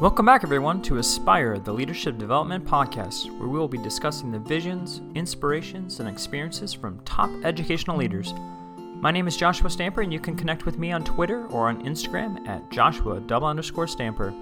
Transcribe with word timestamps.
Welcome 0.00 0.26
back, 0.26 0.44
everyone, 0.44 0.80
to 0.82 0.98
Aspire, 0.98 1.58
the 1.58 1.72
Leadership 1.72 2.18
Development 2.18 2.64
Podcast, 2.64 3.36
where 3.36 3.48
we 3.48 3.58
will 3.58 3.66
be 3.66 3.78
discussing 3.78 4.30
the 4.30 4.38
visions, 4.38 5.02
inspirations, 5.16 5.98
and 5.98 6.08
experiences 6.08 6.72
from 6.72 7.00
top 7.00 7.28
educational 7.42 7.96
leaders. 7.96 8.32
My 8.76 9.10
name 9.10 9.26
is 9.26 9.36
Joshua 9.36 9.68
Stamper, 9.68 10.02
and 10.02 10.12
you 10.12 10.20
can 10.20 10.36
connect 10.36 10.66
with 10.66 10.78
me 10.78 10.92
on 10.92 11.02
Twitter 11.02 11.48
or 11.48 11.68
on 11.68 11.84
Instagram 11.84 12.46
at 12.46 12.70
Joshua 12.70 13.18
double 13.18 13.48
underscore 13.48 13.88
Stamper. 13.88 14.32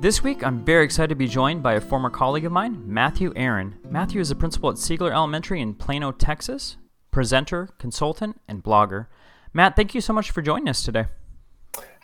This 0.00 0.22
week, 0.22 0.44
I'm 0.44 0.62
very 0.62 0.84
excited 0.84 1.08
to 1.08 1.14
be 1.14 1.26
joined 1.26 1.62
by 1.62 1.72
a 1.72 1.80
former 1.80 2.10
colleague 2.10 2.44
of 2.44 2.52
mine, 2.52 2.82
Matthew 2.84 3.32
Arend. 3.34 3.76
Matthew 3.88 4.20
is 4.20 4.30
a 4.30 4.36
principal 4.36 4.68
at 4.68 4.76
Sigler 4.76 5.10
Elementary 5.10 5.62
in 5.62 5.72
Plano, 5.72 6.12
Texas, 6.12 6.76
presenter, 7.10 7.70
consultant, 7.78 8.42
and 8.46 8.62
blogger. 8.62 9.06
Matt, 9.54 9.74
thank 9.74 9.94
you 9.94 10.02
so 10.02 10.12
much 10.12 10.30
for 10.30 10.42
joining 10.42 10.68
us 10.68 10.82
today. 10.84 11.06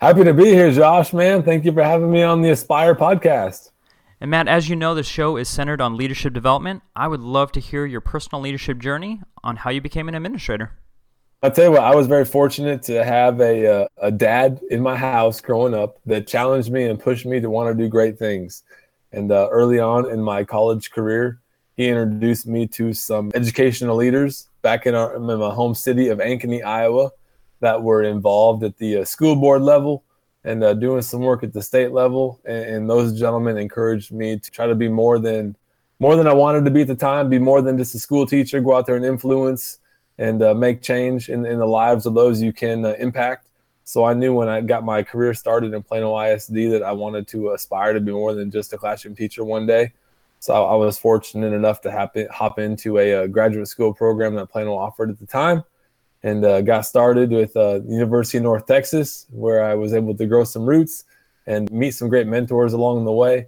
Happy 0.03 0.25
to 0.25 0.33
be 0.33 0.47
here, 0.47 0.69
Josh, 0.69 1.13
man. 1.13 1.43
Thank 1.43 1.63
you 1.63 1.71
for 1.71 1.81
having 1.81 2.11
me 2.11 2.23
on 2.23 2.41
the 2.41 2.49
Aspire 2.49 2.93
podcast. 2.93 3.71
And 4.19 4.29
Matt, 4.29 4.49
as 4.49 4.67
you 4.67 4.75
know, 4.75 4.93
the 4.93 5.01
show 5.01 5.37
is 5.37 5.47
centered 5.47 5.79
on 5.79 5.95
leadership 5.95 6.33
development. 6.33 6.83
I 6.93 7.07
would 7.07 7.21
love 7.21 7.53
to 7.53 7.61
hear 7.61 7.85
your 7.85 8.01
personal 8.01 8.41
leadership 8.41 8.79
journey 8.79 9.21
on 9.45 9.55
how 9.55 9.69
you 9.69 9.79
became 9.79 10.09
an 10.09 10.15
administrator. 10.15 10.73
I'll 11.41 11.51
tell 11.51 11.63
you 11.63 11.71
what, 11.71 11.83
I 11.83 11.95
was 11.95 12.07
very 12.07 12.25
fortunate 12.25 12.83
to 12.83 13.01
have 13.01 13.39
a, 13.39 13.83
uh, 13.83 13.87
a 13.95 14.11
dad 14.11 14.59
in 14.69 14.81
my 14.81 14.97
house 14.97 15.39
growing 15.39 15.73
up 15.73 15.99
that 16.05 16.27
challenged 16.27 16.69
me 16.69 16.83
and 16.83 16.99
pushed 16.99 17.25
me 17.25 17.39
to 17.39 17.49
want 17.49 17.69
to 17.69 17.81
do 17.81 17.87
great 17.87 18.19
things. 18.19 18.63
And 19.13 19.31
uh, 19.31 19.47
early 19.51 19.79
on 19.79 20.11
in 20.11 20.21
my 20.21 20.43
college 20.43 20.91
career, 20.91 21.39
he 21.77 21.87
introduced 21.87 22.45
me 22.45 22.67
to 22.67 22.91
some 22.91 23.31
educational 23.33 23.95
leaders 23.95 24.49
back 24.63 24.85
in, 24.85 24.95
our, 24.95 25.15
in 25.15 25.21
my 25.21 25.53
home 25.53 25.73
city 25.73 26.09
of 26.09 26.19
Ankeny, 26.19 26.61
Iowa 26.61 27.11
that 27.63 27.81
were 27.81 28.03
involved 28.03 28.61
at 28.63 28.77
the 28.77 28.97
uh, 28.97 29.05
school 29.05 29.37
board 29.37 29.61
level 29.61 30.03
and 30.43 30.61
uh, 30.65 30.73
doing 30.73 31.01
some 31.01 31.21
work 31.21 31.43
at 31.43 31.53
the 31.53 31.61
state 31.61 31.91
level. 31.93 32.41
And, 32.43 32.65
and, 32.65 32.89
those 32.89 33.17
gentlemen 33.17 33.57
encouraged 33.57 34.11
me 34.11 34.37
to 34.37 34.51
try 34.51 34.67
to 34.67 34.75
be 34.75 34.89
more 34.89 35.17
than 35.17 35.55
more 35.97 36.17
than 36.17 36.27
I 36.27 36.33
wanted 36.33 36.65
to 36.65 36.71
be 36.71 36.81
at 36.81 36.87
the 36.87 36.95
time, 36.95 37.29
be 37.29 37.39
more 37.39 37.61
than 37.61 37.77
just 37.77 37.95
a 37.95 37.99
school 37.99 38.25
teacher, 38.25 38.59
go 38.59 38.75
out 38.75 38.85
there 38.85 38.97
and 38.97 39.05
influence 39.05 39.79
and 40.17 40.43
uh, 40.43 40.53
make 40.53 40.81
change 40.81 41.29
in, 41.29 41.45
in 41.45 41.59
the 41.59 41.65
lives 41.65 42.05
of 42.05 42.13
those 42.13 42.41
you 42.41 42.51
can 42.51 42.83
uh, 42.83 42.95
impact. 42.99 43.47
So 43.85 44.03
I 44.03 44.13
knew 44.13 44.33
when 44.33 44.49
I 44.49 44.59
got 44.59 44.83
my 44.83 45.01
career 45.01 45.33
started 45.33 45.73
in 45.73 45.83
Plano 45.83 46.19
ISD 46.19 46.55
that 46.71 46.83
I 46.83 46.91
wanted 46.91 47.29
to 47.29 47.51
aspire 47.51 47.93
to 47.93 48.01
be 48.01 48.11
more 48.11 48.33
than 48.33 48.51
just 48.51 48.73
a 48.73 48.77
classroom 48.77 49.15
teacher 49.15 49.45
one 49.45 49.65
day. 49.65 49.93
So 50.39 50.53
I, 50.53 50.73
I 50.73 50.75
was 50.75 50.99
fortunate 50.99 51.53
enough 51.53 51.79
to 51.81 51.91
happen, 51.91 52.27
hop 52.29 52.59
into 52.59 52.97
a, 52.97 53.23
a 53.23 53.27
graduate 53.29 53.69
school 53.69 53.93
program 53.93 54.35
that 54.35 54.47
Plano 54.47 54.75
offered 54.75 55.09
at 55.09 55.19
the 55.19 55.27
time 55.27 55.63
and 56.23 56.45
uh, 56.45 56.61
got 56.61 56.81
started 56.85 57.29
with 57.31 57.55
uh, 57.55 57.81
University 57.85 58.37
of 58.37 58.43
North 58.43 58.65
Texas, 58.65 59.27
where 59.29 59.63
I 59.63 59.75
was 59.75 59.93
able 59.93 60.15
to 60.15 60.25
grow 60.25 60.43
some 60.43 60.65
roots 60.65 61.03
and 61.45 61.69
meet 61.71 61.91
some 61.91 62.09
great 62.09 62.27
mentors 62.27 62.73
along 62.73 63.03
the 63.05 63.11
way. 63.11 63.47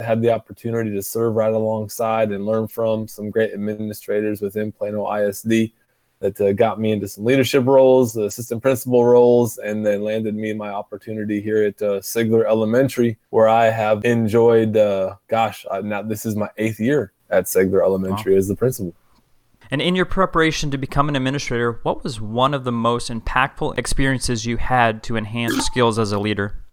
I 0.00 0.04
had 0.04 0.20
the 0.20 0.32
opportunity 0.32 0.90
to 0.90 1.02
serve 1.02 1.34
right 1.34 1.52
alongside 1.52 2.32
and 2.32 2.44
learn 2.44 2.68
from 2.68 3.08
some 3.08 3.30
great 3.30 3.54
administrators 3.54 4.42
within 4.42 4.72
Plano 4.72 5.10
ISD 5.10 5.72
that 6.18 6.40
uh, 6.40 6.52
got 6.52 6.80
me 6.80 6.92
into 6.92 7.06
some 7.08 7.24
leadership 7.24 7.64
roles, 7.66 8.16
assistant 8.16 8.62
principal 8.62 9.04
roles, 9.04 9.58
and 9.58 9.84
then 9.86 10.02
landed 10.02 10.34
me 10.34 10.52
my 10.52 10.70
opportunity 10.70 11.40
here 11.40 11.62
at 11.62 11.80
uh, 11.80 12.00
Sigler 12.00 12.46
Elementary, 12.46 13.18
where 13.30 13.48
I 13.48 13.66
have 13.66 14.04
enjoyed, 14.04 14.76
uh, 14.76 15.16
gosh, 15.28 15.64
now 15.82 16.02
this 16.02 16.26
is 16.26 16.34
my 16.34 16.48
eighth 16.56 16.80
year 16.80 17.12
at 17.30 17.44
Sigler 17.44 17.82
Elementary 17.82 18.32
wow. 18.32 18.38
as 18.38 18.48
the 18.48 18.56
principal. 18.56 18.94
And 19.70 19.82
in 19.82 19.96
your 19.96 20.04
preparation 20.04 20.70
to 20.70 20.78
become 20.78 21.08
an 21.08 21.16
administrator, 21.16 21.80
what 21.82 22.04
was 22.04 22.20
one 22.20 22.54
of 22.54 22.64
the 22.64 22.72
most 22.72 23.10
impactful 23.10 23.78
experiences 23.78 24.46
you 24.46 24.56
had 24.56 25.02
to 25.04 25.16
enhance 25.16 25.64
skills 25.64 25.98
as 25.98 26.12
a 26.12 26.18
leader? 26.18 26.64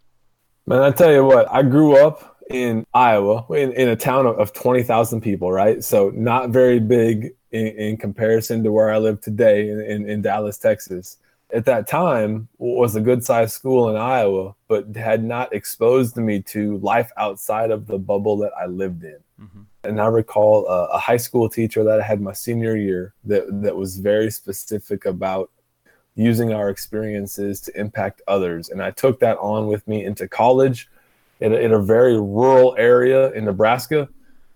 Man, 0.66 0.82
I 0.82 0.92
tell 0.92 1.12
you 1.12 1.26
what, 1.26 1.52
I 1.52 1.64
grew 1.64 1.98
up 1.98 2.38
in 2.50 2.86
Iowa, 2.94 3.46
in, 3.50 3.72
in 3.74 3.90
a 3.90 3.96
town 3.96 4.26
of, 4.26 4.38
of 4.40 4.54
20,000 4.54 5.22
people, 5.22 5.52
right? 5.52 5.84
So 5.84 6.12
not 6.14 6.50
very 6.50 6.80
big 6.80 7.32
in, 7.52 7.68
in, 7.68 7.98
comparison 7.98 8.64
to 8.64 8.72
where 8.72 8.92
I 8.92 8.98
live 8.98 9.22
today 9.22 9.70
in, 9.70 9.80
in, 9.82 10.10
in 10.10 10.22
Dallas, 10.22 10.58
Texas. 10.58 11.18
At 11.54 11.66
that 11.66 11.88
time, 11.88 12.48
was 12.58 12.96
a 12.96 13.02
good 13.02 13.24
sized 13.24 13.54
school 13.54 13.90
in 13.90 13.96
Iowa, 13.96 14.56
but 14.68 14.96
had 14.96 15.24
not 15.24 15.54
exposed 15.54 16.18
me 16.18 16.42
to 16.42 16.78
life 16.80 17.12
outside 17.18 17.72
of 17.72 17.88
the 17.88 18.00
bubble 18.00 18.38
that 18.38 18.52
I 18.60 18.66
lived 18.66 19.04
in. 19.04 19.18
Mm-hmm. 19.40 19.62
And 19.84 20.02
I 20.02 20.08
recall 20.08 20.66
a, 20.68 20.86
a 20.86 20.98
high 20.98 21.18
school 21.18 21.50
teacher 21.50 21.84
that 21.84 22.00
I 22.00 22.04
had 22.04 22.22
my 22.22 22.34
senior 22.34 22.76
year 22.76 23.14
that, 23.26 23.46
that 23.62 23.76
was 23.76 24.00
very 24.00 24.32
specific 24.32 25.06
about 25.06 25.52
using 26.16 26.54
our 26.54 26.70
experiences 26.70 27.60
to 27.62 27.80
impact 27.80 28.22
others. 28.28 28.70
And 28.70 28.82
I 28.82 28.92
took 28.92 29.20
that 29.20 29.38
on 29.38 29.68
with 29.68 29.88
me 29.88 30.06
into 30.06 30.28
college 30.28 30.90
in 31.40 31.54
a, 31.54 31.58
in 31.58 31.74
a 31.74 31.80
very 31.80 32.20
rural 32.20 32.76
area 32.78 33.32
in 33.32 33.46
Nebraska 33.46 34.08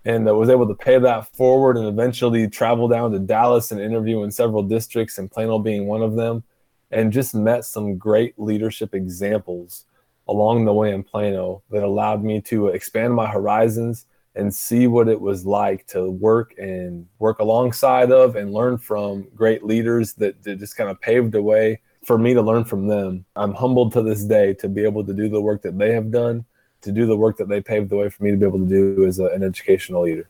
and 0.04 0.26
I 0.26 0.32
was 0.32 0.48
able 0.48 0.66
to 0.66 0.74
pay 0.74 0.98
that 0.98 1.34
forward 1.36 1.76
and 1.76 1.86
eventually 1.86 2.48
travel 2.48 2.88
down 2.88 3.12
to 3.12 3.18
Dallas 3.18 3.72
and 3.72 3.80
interview 3.80 4.22
in 4.22 4.30
several 4.30 4.62
districts 4.62 5.18
and 5.18 5.30
Plano 5.30 5.58
being 5.58 5.86
one 5.86 6.02
of 6.02 6.14
them 6.14 6.42
and 6.90 7.12
just 7.12 7.34
met 7.34 7.64
some 7.64 7.96
great 7.96 8.38
leadership 8.38 8.94
examples 8.94 9.84
along 10.28 10.64
the 10.64 10.72
way 10.72 10.92
in 10.92 11.02
Plano 11.02 11.62
that 11.70 11.82
allowed 11.82 12.22
me 12.22 12.40
to 12.42 12.68
expand 12.68 13.14
my 13.14 13.26
horizons 13.26 14.06
and 14.34 14.54
see 14.54 14.86
what 14.86 15.08
it 15.08 15.20
was 15.20 15.44
like 15.44 15.86
to 15.88 16.10
work 16.10 16.54
and 16.58 17.06
work 17.18 17.40
alongside 17.40 18.12
of 18.12 18.36
and 18.36 18.52
learn 18.52 18.78
from 18.78 19.26
great 19.34 19.64
leaders 19.64 20.14
that, 20.14 20.42
that 20.44 20.58
just 20.58 20.76
kind 20.76 20.90
of 20.90 21.00
paved 21.00 21.32
the 21.32 21.42
way 21.42 21.80
for 22.04 22.18
me 22.18 22.34
to 22.34 22.42
learn 22.42 22.64
from 22.64 22.86
them. 22.86 23.24
I'm 23.36 23.52
humbled 23.52 23.92
to 23.94 24.02
this 24.02 24.24
day 24.24 24.54
to 24.54 24.68
be 24.68 24.84
able 24.84 25.04
to 25.04 25.12
do 25.12 25.28
the 25.28 25.40
work 25.40 25.62
that 25.62 25.76
they 25.76 25.92
have 25.92 26.10
done, 26.10 26.44
to 26.82 26.92
do 26.92 27.06
the 27.06 27.16
work 27.16 27.36
that 27.38 27.48
they 27.48 27.60
paved 27.60 27.90
the 27.90 27.96
way 27.96 28.08
for 28.08 28.22
me 28.22 28.30
to 28.30 28.36
be 28.36 28.46
able 28.46 28.60
to 28.60 28.66
do 28.66 29.04
as 29.06 29.18
a, 29.18 29.26
an 29.26 29.42
educational 29.42 30.02
leader. 30.02 30.28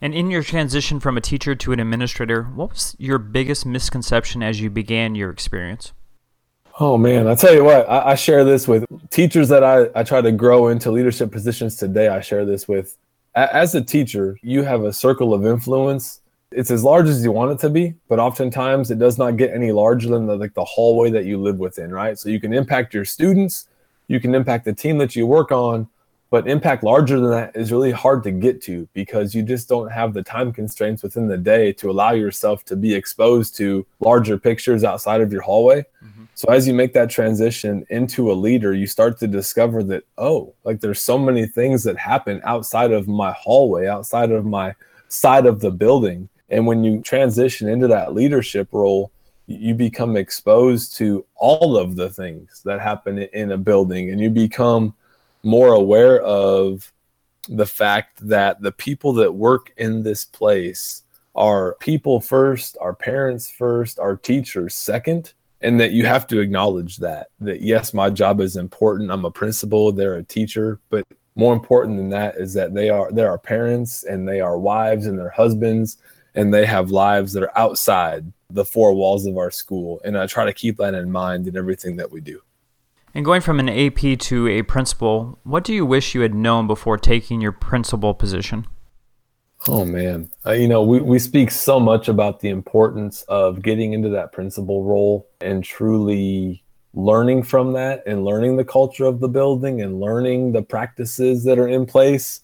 And 0.00 0.14
in 0.14 0.30
your 0.30 0.44
transition 0.44 1.00
from 1.00 1.16
a 1.16 1.20
teacher 1.20 1.56
to 1.56 1.72
an 1.72 1.80
administrator, 1.80 2.44
what 2.44 2.70
was 2.70 2.94
your 2.98 3.18
biggest 3.18 3.66
misconception 3.66 4.42
as 4.42 4.60
you 4.60 4.70
began 4.70 5.16
your 5.16 5.30
experience? 5.30 5.92
Oh 6.80 6.96
man, 6.96 7.26
I 7.26 7.34
tell 7.34 7.52
you 7.52 7.64
what, 7.64 7.90
I, 7.90 8.12
I 8.12 8.14
share 8.14 8.44
this 8.44 8.68
with 8.68 8.84
teachers 9.10 9.48
that 9.48 9.64
I, 9.64 9.88
I 9.96 10.04
try 10.04 10.20
to 10.20 10.30
grow 10.30 10.68
into 10.68 10.92
leadership 10.92 11.32
positions 11.32 11.74
today. 11.74 12.06
I 12.06 12.20
share 12.20 12.44
this 12.44 12.68
with 12.68 12.96
as 13.34 13.74
a 13.74 13.82
teacher, 13.82 14.38
you 14.42 14.62
have 14.62 14.84
a 14.84 14.92
circle 14.92 15.34
of 15.34 15.44
influence. 15.44 16.20
It's 16.52 16.70
as 16.70 16.84
large 16.84 17.08
as 17.08 17.22
you 17.22 17.32
want 17.32 17.50
it 17.50 17.58
to 17.60 17.70
be, 17.70 17.94
but 18.08 18.20
oftentimes 18.20 18.90
it 18.92 18.98
does 18.98 19.18
not 19.18 19.36
get 19.36 19.52
any 19.52 19.72
larger 19.72 20.08
than 20.08 20.26
the, 20.26 20.36
like 20.36 20.54
the 20.54 20.64
hallway 20.64 21.10
that 21.10 21.24
you 21.24 21.36
live 21.36 21.58
within, 21.58 21.92
right? 21.92 22.16
So 22.16 22.28
you 22.28 22.40
can 22.40 22.52
impact 22.52 22.94
your 22.94 23.04
students, 23.04 23.68
you 24.06 24.20
can 24.20 24.34
impact 24.34 24.64
the 24.64 24.72
team 24.72 24.98
that 24.98 25.16
you 25.16 25.26
work 25.26 25.50
on, 25.50 25.88
but 26.30 26.46
impact 26.46 26.84
larger 26.84 27.18
than 27.18 27.30
that 27.30 27.56
is 27.56 27.72
really 27.72 27.90
hard 27.90 28.22
to 28.22 28.30
get 28.30 28.62
to 28.62 28.88
because 28.92 29.34
you 29.34 29.42
just 29.42 29.68
don't 29.68 29.90
have 29.90 30.14
the 30.14 30.22
time 30.22 30.52
constraints 30.52 31.02
within 31.02 31.26
the 31.26 31.38
day 31.38 31.72
to 31.72 31.90
allow 31.90 32.12
yourself 32.12 32.64
to 32.66 32.76
be 32.76 32.94
exposed 32.94 33.56
to 33.56 33.84
larger 34.00 34.38
pictures 34.38 34.84
outside 34.84 35.20
of 35.20 35.32
your 35.32 35.42
hallway. 35.42 35.84
Mm-hmm. 36.04 36.17
So 36.38 36.52
as 36.52 36.68
you 36.68 36.72
make 36.72 36.92
that 36.92 37.10
transition 37.10 37.84
into 37.90 38.30
a 38.30 38.32
leader, 38.32 38.72
you 38.72 38.86
start 38.86 39.18
to 39.18 39.26
discover 39.26 39.82
that, 39.82 40.04
oh, 40.18 40.54
like 40.62 40.78
there's 40.78 41.00
so 41.02 41.18
many 41.18 41.46
things 41.46 41.82
that 41.82 41.98
happen 41.98 42.40
outside 42.44 42.92
of 42.92 43.08
my 43.08 43.32
hallway, 43.32 43.88
outside 43.88 44.30
of 44.30 44.44
my 44.44 44.76
side 45.08 45.46
of 45.46 45.58
the 45.58 45.72
building. 45.72 46.28
And 46.48 46.64
when 46.64 46.84
you 46.84 47.02
transition 47.02 47.68
into 47.68 47.88
that 47.88 48.14
leadership 48.14 48.68
role, 48.70 49.10
you 49.48 49.74
become 49.74 50.16
exposed 50.16 50.96
to 50.98 51.26
all 51.34 51.76
of 51.76 51.96
the 51.96 52.08
things 52.08 52.62
that 52.64 52.80
happen 52.80 53.18
in 53.18 53.50
a 53.50 53.58
building 53.58 54.12
and 54.12 54.20
you 54.20 54.30
become 54.30 54.94
more 55.42 55.72
aware 55.72 56.22
of 56.22 56.92
the 57.48 57.66
fact 57.66 58.16
that 58.28 58.62
the 58.62 58.70
people 58.70 59.12
that 59.14 59.34
work 59.34 59.72
in 59.76 60.04
this 60.04 60.24
place 60.24 61.02
are 61.34 61.74
people 61.80 62.20
first, 62.20 62.76
our 62.80 62.94
parents 62.94 63.50
first, 63.50 63.98
our 63.98 64.16
teachers 64.16 64.76
second 64.76 65.32
and 65.60 65.80
that 65.80 65.92
you 65.92 66.06
have 66.06 66.26
to 66.28 66.40
acknowledge 66.40 66.98
that 66.98 67.28
that 67.40 67.60
yes 67.60 67.92
my 67.92 68.10
job 68.10 68.40
is 68.40 68.56
important. 68.56 69.10
I'm 69.10 69.24
a 69.24 69.30
principal 69.30 69.92
they're 69.92 70.14
a 70.14 70.22
teacher 70.22 70.80
but 70.90 71.06
more 71.34 71.52
important 71.52 71.96
than 71.96 72.10
that 72.10 72.36
is 72.36 72.54
that 72.54 72.74
they 72.74 72.90
are 72.90 73.10
they 73.12 73.24
are 73.24 73.38
parents 73.38 74.04
and 74.04 74.28
they 74.28 74.40
are 74.40 74.58
wives 74.58 75.06
and 75.06 75.18
their 75.18 75.30
husbands 75.30 75.98
and 76.34 76.52
they 76.52 76.66
have 76.66 76.90
lives 76.90 77.32
that 77.32 77.42
are 77.42 77.58
outside 77.58 78.32
the 78.50 78.64
four 78.64 78.92
walls 78.94 79.26
of 79.26 79.36
our 79.36 79.50
school. 79.50 80.00
And 80.04 80.16
i 80.16 80.26
try 80.26 80.44
to 80.44 80.52
keep 80.52 80.76
that 80.78 80.94
in 80.94 81.10
mind 81.10 81.46
in 81.46 81.56
everything 81.56 81.96
that 81.96 82.10
we 82.10 82.20
do. 82.20 82.40
And 83.14 83.24
going 83.24 83.40
from 83.40 83.58
an 83.58 83.68
ap 83.68 84.18
to 84.18 84.48
a 84.48 84.62
principal 84.62 85.38
what 85.44 85.64
do 85.64 85.74
you 85.74 85.86
wish 85.86 86.14
you 86.14 86.20
had 86.20 86.34
known 86.34 86.66
before 86.66 86.98
taking 86.98 87.40
your 87.40 87.52
principal 87.52 88.14
position 88.14 88.66
Oh 89.66 89.84
man, 89.84 90.30
uh, 90.46 90.52
you 90.52 90.68
know 90.68 90.82
we, 90.82 91.00
we 91.00 91.18
speak 91.18 91.50
so 91.50 91.80
much 91.80 92.08
about 92.08 92.40
the 92.40 92.48
importance 92.48 93.22
of 93.22 93.60
getting 93.60 93.92
into 93.92 94.08
that 94.10 94.32
principal 94.32 94.84
role 94.84 95.28
and 95.40 95.64
truly 95.64 96.62
learning 96.94 97.42
from 97.42 97.72
that 97.72 98.02
and 98.06 98.24
learning 98.24 98.56
the 98.56 98.64
culture 98.64 99.04
of 99.04 99.20
the 99.20 99.28
building 99.28 99.82
and 99.82 100.00
learning 100.00 100.52
the 100.52 100.62
practices 100.62 101.44
that 101.44 101.58
are 101.58 101.68
in 101.68 101.86
place. 101.86 102.40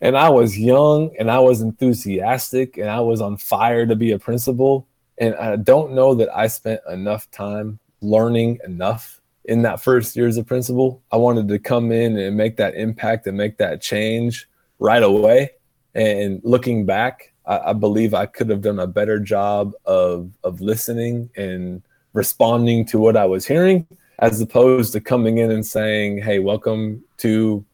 And 0.00 0.16
I 0.16 0.28
was 0.28 0.58
young 0.58 1.14
and 1.18 1.30
I 1.30 1.38
was 1.38 1.62
enthusiastic 1.62 2.76
and 2.76 2.90
I 2.90 3.00
was 3.00 3.20
on 3.20 3.38
fire 3.38 3.86
to 3.86 3.96
be 3.96 4.12
a 4.12 4.18
principal. 4.18 4.86
And 5.18 5.34
I 5.34 5.56
don't 5.56 5.92
know 5.92 6.14
that 6.14 6.28
I 6.34 6.46
spent 6.48 6.80
enough 6.90 7.30
time 7.30 7.78
learning 8.02 8.58
enough 8.64 9.20
in 9.46 9.62
that 9.62 9.80
first 9.80 10.14
year 10.16 10.26
as 10.26 10.36
a 10.36 10.44
principal. 10.44 11.02
I 11.10 11.16
wanted 11.16 11.48
to 11.48 11.58
come 11.58 11.92
in 11.92 12.18
and 12.18 12.36
make 12.36 12.56
that 12.58 12.74
impact 12.74 13.26
and 13.26 13.36
make 13.36 13.56
that 13.58 13.80
change 13.80 14.48
right 14.78 15.02
away. 15.02 15.50
And 15.96 16.42
looking 16.44 16.84
back, 16.84 17.32
I, 17.46 17.70
I 17.70 17.72
believe 17.72 18.12
I 18.12 18.26
could 18.26 18.50
have 18.50 18.60
done 18.60 18.78
a 18.78 18.86
better 18.86 19.18
job 19.18 19.72
of 19.86 20.30
of 20.44 20.60
listening 20.60 21.30
and 21.36 21.82
responding 22.12 22.84
to 22.86 22.98
what 22.98 23.16
I 23.16 23.24
was 23.24 23.46
hearing, 23.46 23.86
as 24.18 24.40
opposed 24.42 24.92
to 24.92 25.00
coming 25.00 25.38
in 25.38 25.50
and 25.50 25.64
saying, 25.64 26.18
"Hey, 26.18 26.38
welcome 26.38 27.02
to 27.18 27.64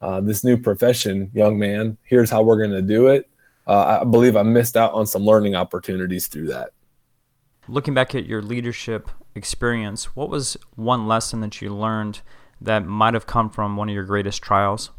uh, 0.00 0.20
this 0.20 0.44
new 0.44 0.56
profession, 0.56 1.28
young 1.34 1.58
man. 1.58 1.98
Here's 2.04 2.30
how 2.30 2.44
we're 2.44 2.58
going 2.58 2.70
to 2.70 2.82
do 2.82 3.08
it." 3.08 3.28
Uh, 3.66 3.98
I 4.00 4.04
believe 4.04 4.36
I 4.36 4.44
missed 4.44 4.76
out 4.76 4.92
on 4.92 5.04
some 5.04 5.24
learning 5.24 5.56
opportunities 5.56 6.28
through 6.28 6.46
that. 6.48 6.70
Looking 7.66 7.94
back 7.94 8.14
at 8.14 8.26
your 8.26 8.42
leadership 8.42 9.10
experience, 9.34 10.14
what 10.14 10.28
was 10.28 10.56
one 10.76 11.08
lesson 11.08 11.40
that 11.40 11.60
you 11.60 11.74
learned 11.74 12.20
that 12.60 12.86
might 12.86 13.14
have 13.14 13.26
come 13.26 13.50
from 13.50 13.76
one 13.76 13.88
of 13.88 13.94
your 13.94 14.04
greatest 14.04 14.40
trials? 14.40 14.90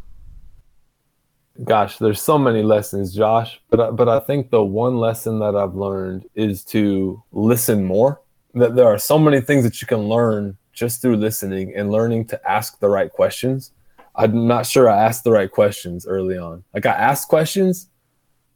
Gosh, 1.64 2.00
there's 2.00 2.22
so 2.22 2.38
many 2.38 2.64
lessons, 2.64 3.14
Josh, 3.14 3.62
but 3.70 3.80
I, 3.80 3.92
but 3.92 4.10
I 4.10 4.20
think 4.20 4.50
the 4.50 4.64
one 4.64 4.98
lesson 4.98 5.38
that 5.40 5.56
I've 5.56 5.76
learned 5.76 6.28
is 6.34 6.64
to 6.66 7.22
listen 7.32 7.84
more. 7.84 8.22
That 8.56 8.76
there 8.76 8.88
are 8.88 8.98
so 8.98 9.20
many 9.20 9.40
things 9.40 9.64
that 9.64 9.82
you 9.82 9.88
can 9.88 10.00
learn 10.00 10.58
just 10.74 11.02
through 11.02 11.18
listening 11.18 11.76
and 11.76 11.92
learning 11.92 12.26
to 12.26 12.50
ask 12.50 12.80
the 12.80 12.90
right 12.90 13.12
questions. 13.12 13.72
I'm 14.16 14.48
not 14.48 14.66
sure 14.66 14.90
I 14.90 14.98
asked 14.98 15.24
the 15.24 15.32
right 15.32 15.52
questions 15.52 16.08
early 16.08 16.38
on. 16.38 16.64
Like 16.74 16.86
I 16.86 16.92
asked 16.92 17.28
questions, 17.28 17.88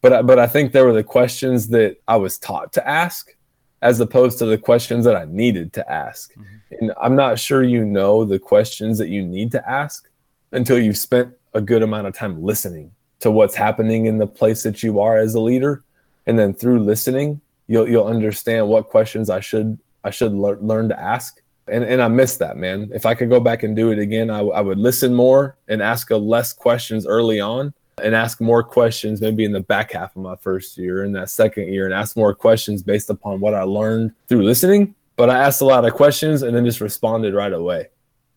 but 0.02 0.12
I, 0.12 0.22
but 0.22 0.38
I 0.38 0.46
think 0.46 0.72
there 0.72 0.84
were 0.84 0.92
the 0.92 1.04
questions 1.04 1.68
that 1.68 1.96
I 2.08 2.16
was 2.16 2.38
taught 2.38 2.72
to 2.74 2.88
ask 2.88 3.34
as 3.80 4.00
opposed 4.00 4.38
to 4.38 4.46
the 4.46 4.58
questions 4.58 5.04
that 5.04 5.16
I 5.16 5.24
needed 5.26 5.72
to 5.74 5.90
ask. 5.90 6.32
Mm-hmm. 6.32 6.74
And 6.80 6.92
I'm 7.00 7.14
not 7.14 7.38
sure 7.38 7.62
you 7.62 7.84
know 7.84 8.24
the 8.24 8.38
questions 8.38 8.98
that 8.98 9.08
you 9.08 9.22
need 9.22 9.52
to 9.52 9.70
ask 9.70 10.08
until 10.52 10.78
you've 10.78 10.98
spent 10.98 11.32
a 11.54 11.60
good 11.60 11.82
amount 11.82 12.06
of 12.06 12.14
time 12.14 12.42
listening 12.42 12.92
to 13.20 13.30
what's 13.30 13.54
happening 13.54 14.06
in 14.06 14.18
the 14.18 14.26
place 14.26 14.62
that 14.62 14.82
you 14.82 15.00
are 15.00 15.18
as 15.18 15.34
a 15.34 15.40
leader. 15.40 15.82
And 16.26 16.38
then 16.38 16.54
through 16.54 16.80
listening, 16.80 17.40
you'll 17.66 17.88
you'll 17.88 18.06
understand 18.06 18.68
what 18.68 18.88
questions 18.88 19.30
I 19.30 19.40
should 19.40 19.78
I 20.04 20.10
should 20.10 20.32
le- 20.32 20.60
learn 20.60 20.88
to 20.88 21.00
ask. 21.00 21.40
And 21.68 21.84
and 21.84 22.02
I 22.02 22.08
miss 22.08 22.36
that, 22.38 22.56
man. 22.56 22.90
If 22.94 23.06
I 23.06 23.14
could 23.14 23.30
go 23.30 23.40
back 23.40 23.62
and 23.62 23.74
do 23.74 23.90
it 23.90 23.98
again, 23.98 24.30
I, 24.30 24.40
I 24.40 24.60
would 24.60 24.78
listen 24.78 25.14
more 25.14 25.56
and 25.68 25.82
ask 25.82 26.10
a 26.10 26.16
less 26.16 26.52
questions 26.52 27.06
early 27.06 27.40
on 27.40 27.72
and 28.02 28.14
ask 28.14 28.40
more 28.40 28.62
questions 28.62 29.20
maybe 29.20 29.44
in 29.44 29.52
the 29.52 29.60
back 29.60 29.92
half 29.92 30.14
of 30.14 30.22
my 30.22 30.36
first 30.36 30.78
year 30.78 31.04
in 31.04 31.12
that 31.12 31.30
second 31.30 31.72
year 31.72 31.84
and 31.84 31.94
ask 31.94 32.16
more 32.16 32.34
questions 32.34 32.82
based 32.82 33.10
upon 33.10 33.40
what 33.40 33.54
I 33.54 33.62
learned 33.62 34.12
through 34.28 34.42
listening. 34.42 34.94
But 35.16 35.30
I 35.30 35.38
asked 35.38 35.60
a 35.60 35.64
lot 35.64 35.84
of 35.84 35.92
questions 35.94 36.42
and 36.42 36.54
then 36.54 36.64
just 36.64 36.80
responded 36.80 37.34
right 37.34 37.52
away 37.52 37.88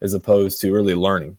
as 0.02 0.16
opposed 0.16 0.60
to 0.62 0.74
really 0.74 0.96
learning. 0.96 1.38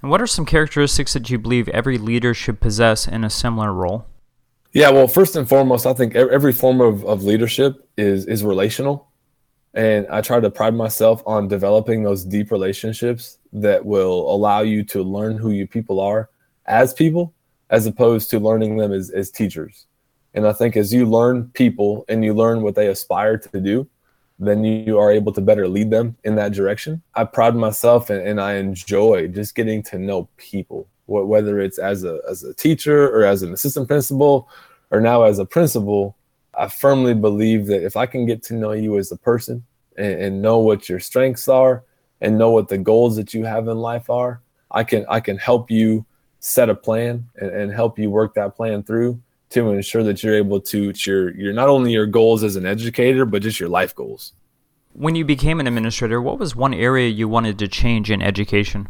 And 0.00 0.10
what 0.10 0.22
are 0.22 0.26
some 0.26 0.46
characteristics 0.46 1.12
that 1.14 1.28
you 1.28 1.38
believe 1.38 1.68
every 1.68 1.98
leader 1.98 2.32
should 2.34 2.60
possess 2.60 3.08
in 3.08 3.24
a 3.24 3.30
similar 3.30 3.72
role? 3.72 4.06
Yeah, 4.72 4.90
well, 4.90 5.08
first 5.08 5.34
and 5.34 5.48
foremost, 5.48 5.86
I 5.86 5.94
think 5.94 6.14
every 6.14 6.52
form 6.52 6.80
of, 6.80 7.04
of 7.04 7.24
leadership 7.24 7.88
is 7.96 8.26
is 8.26 8.44
relational. 8.44 9.08
And 9.74 10.06
I 10.08 10.20
try 10.20 10.40
to 10.40 10.50
pride 10.50 10.74
myself 10.74 11.22
on 11.26 11.48
developing 11.48 12.02
those 12.02 12.24
deep 12.24 12.50
relationships 12.50 13.38
that 13.52 13.84
will 13.84 14.32
allow 14.34 14.60
you 14.60 14.82
to 14.84 15.02
learn 15.02 15.36
who 15.36 15.50
you 15.50 15.66
people 15.66 16.00
are 16.00 16.30
as 16.66 16.92
people 16.92 17.34
as 17.70 17.86
opposed 17.86 18.30
to 18.30 18.40
learning 18.40 18.76
them 18.76 18.92
as, 18.92 19.10
as 19.10 19.30
teachers. 19.30 19.86
And 20.34 20.46
I 20.46 20.52
think 20.52 20.76
as 20.76 20.92
you 20.92 21.06
learn 21.06 21.50
people 21.54 22.04
and 22.08 22.24
you 22.24 22.34
learn 22.34 22.62
what 22.62 22.74
they 22.74 22.88
aspire 22.88 23.36
to 23.38 23.60
do, 23.60 23.88
then 24.38 24.64
you 24.64 24.98
are 24.98 25.10
able 25.10 25.32
to 25.32 25.40
better 25.40 25.66
lead 25.66 25.90
them 25.90 26.16
in 26.24 26.36
that 26.36 26.52
direction. 26.52 27.02
I 27.14 27.24
pride 27.24 27.56
myself 27.56 28.08
and, 28.10 28.26
and 28.26 28.40
I 28.40 28.54
enjoy 28.54 29.28
just 29.28 29.54
getting 29.54 29.82
to 29.84 29.98
know 29.98 30.28
people, 30.36 30.86
whether 31.06 31.60
it's 31.60 31.78
as 31.78 32.04
a, 32.04 32.20
as 32.28 32.44
a 32.44 32.54
teacher 32.54 33.08
or 33.08 33.24
as 33.24 33.42
an 33.42 33.52
assistant 33.52 33.88
principal 33.88 34.48
or 34.90 35.00
now 35.00 35.24
as 35.24 35.38
a 35.38 35.44
principal. 35.44 36.16
I 36.54 36.68
firmly 36.68 37.14
believe 37.14 37.66
that 37.66 37.84
if 37.84 37.96
I 37.96 38.06
can 38.06 38.26
get 38.26 38.42
to 38.44 38.54
know 38.54 38.72
you 38.72 38.98
as 38.98 39.10
a 39.10 39.16
person 39.16 39.64
and, 39.96 40.20
and 40.20 40.42
know 40.42 40.58
what 40.58 40.88
your 40.88 41.00
strengths 41.00 41.48
are 41.48 41.84
and 42.20 42.38
know 42.38 42.50
what 42.50 42.68
the 42.68 42.78
goals 42.78 43.16
that 43.16 43.34
you 43.34 43.44
have 43.44 43.68
in 43.68 43.78
life 43.78 44.08
are, 44.08 44.40
I 44.70 44.84
can 44.84 45.06
I 45.08 45.20
can 45.20 45.38
help 45.38 45.70
you 45.70 46.04
set 46.40 46.68
a 46.68 46.74
plan 46.74 47.28
and, 47.36 47.50
and 47.50 47.72
help 47.72 47.98
you 47.98 48.10
work 48.10 48.34
that 48.34 48.54
plan 48.54 48.82
through 48.82 49.20
to 49.50 49.70
ensure 49.70 50.02
that 50.02 50.22
you're 50.22 50.34
able 50.34 50.60
to 50.60 50.92
your 51.04 51.34
your 51.34 51.52
not 51.52 51.68
only 51.68 51.92
your 51.92 52.06
goals 52.06 52.42
as 52.42 52.56
an 52.56 52.66
educator 52.66 53.24
but 53.24 53.42
just 53.42 53.60
your 53.60 53.68
life 53.68 53.94
goals 53.94 54.32
when 54.92 55.14
you 55.14 55.24
became 55.24 55.60
an 55.60 55.66
administrator 55.66 56.20
what 56.20 56.38
was 56.38 56.54
one 56.54 56.74
area 56.74 57.08
you 57.08 57.28
wanted 57.28 57.58
to 57.58 57.68
change 57.68 58.10
in 58.10 58.20
education 58.20 58.88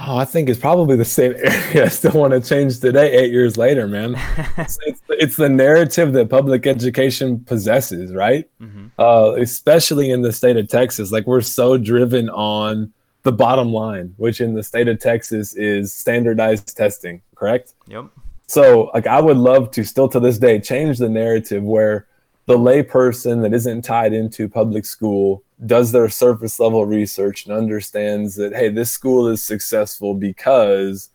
oh 0.00 0.16
i 0.16 0.24
think 0.24 0.48
it's 0.48 0.60
probably 0.60 0.96
the 0.96 1.04
same 1.04 1.32
area 1.36 1.84
i 1.84 1.88
still 1.88 2.12
want 2.12 2.32
to 2.32 2.40
change 2.40 2.80
today 2.80 3.12
eight 3.12 3.32
years 3.32 3.56
later 3.56 3.86
man 3.86 4.14
it's, 4.56 4.78
it's, 4.86 5.00
it's, 5.08 5.36
the 5.36 5.48
narrative 5.48 6.12
that 6.12 6.28
public 6.28 6.66
education 6.66 7.38
possesses 7.44 8.12
right 8.12 8.48
mm-hmm. 8.60 8.86
uh, 8.98 9.32
especially 9.32 10.10
in 10.10 10.22
the 10.22 10.32
state 10.32 10.56
of 10.56 10.68
texas 10.68 11.12
like 11.12 11.26
we're 11.26 11.40
so 11.40 11.76
driven 11.76 12.28
on 12.30 12.92
the 13.22 13.32
bottom 13.32 13.72
line, 13.72 14.14
which 14.16 14.40
in 14.40 14.54
the 14.54 14.62
state 14.62 14.88
of 14.88 14.98
Texas 14.98 15.54
is 15.54 15.92
standardized 15.92 16.76
testing, 16.76 17.22
correct? 17.34 17.74
Yep. 17.86 18.06
So, 18.52 18.90
like, 18.92 19.06
I 19.06 19.18
would 19.18 19.38
love 19.38 19.70
to 19.70 19.82
still 19.82 20.10
to 20.10 20.20
this 20.20 20.36
day 20.36 20.60
change 20.60 20.98
the 20.98 21.08
narrative 21.08 21.62
where 21.62 22.06
the 22.44 22.58
layperson 22.58 23.40
that 23.40 23.54
isn't 23.54 23.80
tied 23.80 24.12
into 24.12 24.46
public 24.46 24.84
school 24.84 25.42
does 25.64 25.90
their 25.90 26.10
surface 26.10 26.60
level 26.60 26.84
research 26.84 27.46
and 27.46 27.56
understands 27.56 28.34
that, 28.34 28.54
hey, 28.54 28.68
this 28.68 28.90
school 28.90 29.26
is 29.28 29.42
successful 29.42 30.12
because 30.12 31.08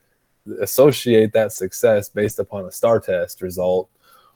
associate 0.61 1.31
that 1.33 1.51
success 1.51 2.09
based 2.09 2.39
upon 2.39 2.65
a 2.65 2.71
STAAR 2.71 2.99
test 2.99 3.43
result 3.43 3.87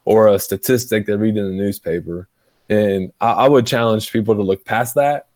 or 0.04 0.28
a 0.28 0.38
statistic 0.38 1.04
they 1.04 1.16
read 1.16 1.36
in 1.36 1.48
the 1.48 1.60
newspaper. 1.60 2.28
And 2.70 3.12
I, 3.20 3.32
I 3.32 3.48
would 3.48 3.66
challenge 3.66 4.12
people 4.12 4.36
to 4.36 4.42
look 4.42 4.64
past 4.64 4.94
that 4.94 5.26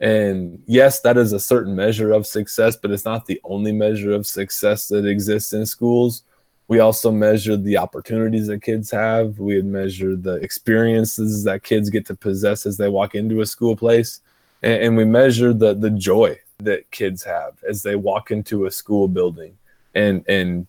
and 0.00 0.62
yes, 0.66 1.00
that 1.00 1.16
is 1.16 1.32
a 1.32 1.40
certain 1.40 1.74
measure 1.74 2.12
of 2.12 2.26
success, 2.26 2.76
but 2.76 2.90
it's 2.90 3.04
not 3.06 3.24
the 3.24 3.40
only 3.44 3.72
measure 3.72 4.12
of 4.12 4.26
success 4.26 4.88
that 4.88 5.06
exists 5.06 5.54
in 5.54 5.64
schools. 5.64 6.24
We 6.70 6.78
also 6.78 7.10
measure 7.10 7.56
the 7.56 7.78
opportunities 7.78 8.46
that 8.46 8.62
kids 8.62 8.92
have. 8.92 9.40
We 9.40 9.60
measure 9.60 10.14
the 10.14 10.34
experiences 10.34 11.42
that 11.42 11.64
kids 11.64 11.90
get 11.90 12.06
to 12.06 12.14
possess 12.14 12.64
as 12.64 12.76
they 12.76 12.88
walk 12.88 13.16
into 13.16 13.40
a 13.40 13.46
school 13.46 13.74
place. 13.74 14.20
And, 14.62 14.82
and 14.84 14.96
we 14.96 15.04
measure 15.04 15.52
the, 15.52 15.74
the 15.74 15.90
joy 15.90 16.38
that 16.58 16.88
kids 16.92 17.24
have 17.24 17.54
as 17.68 17.82
they 17.82 17.96
walk 17.96 18.30
into 18.30 18.66
a 18.66 18.70
school 18.70 19.08
building. 19.08 19.58
And, 19.96 20.24
and 20.28 20.68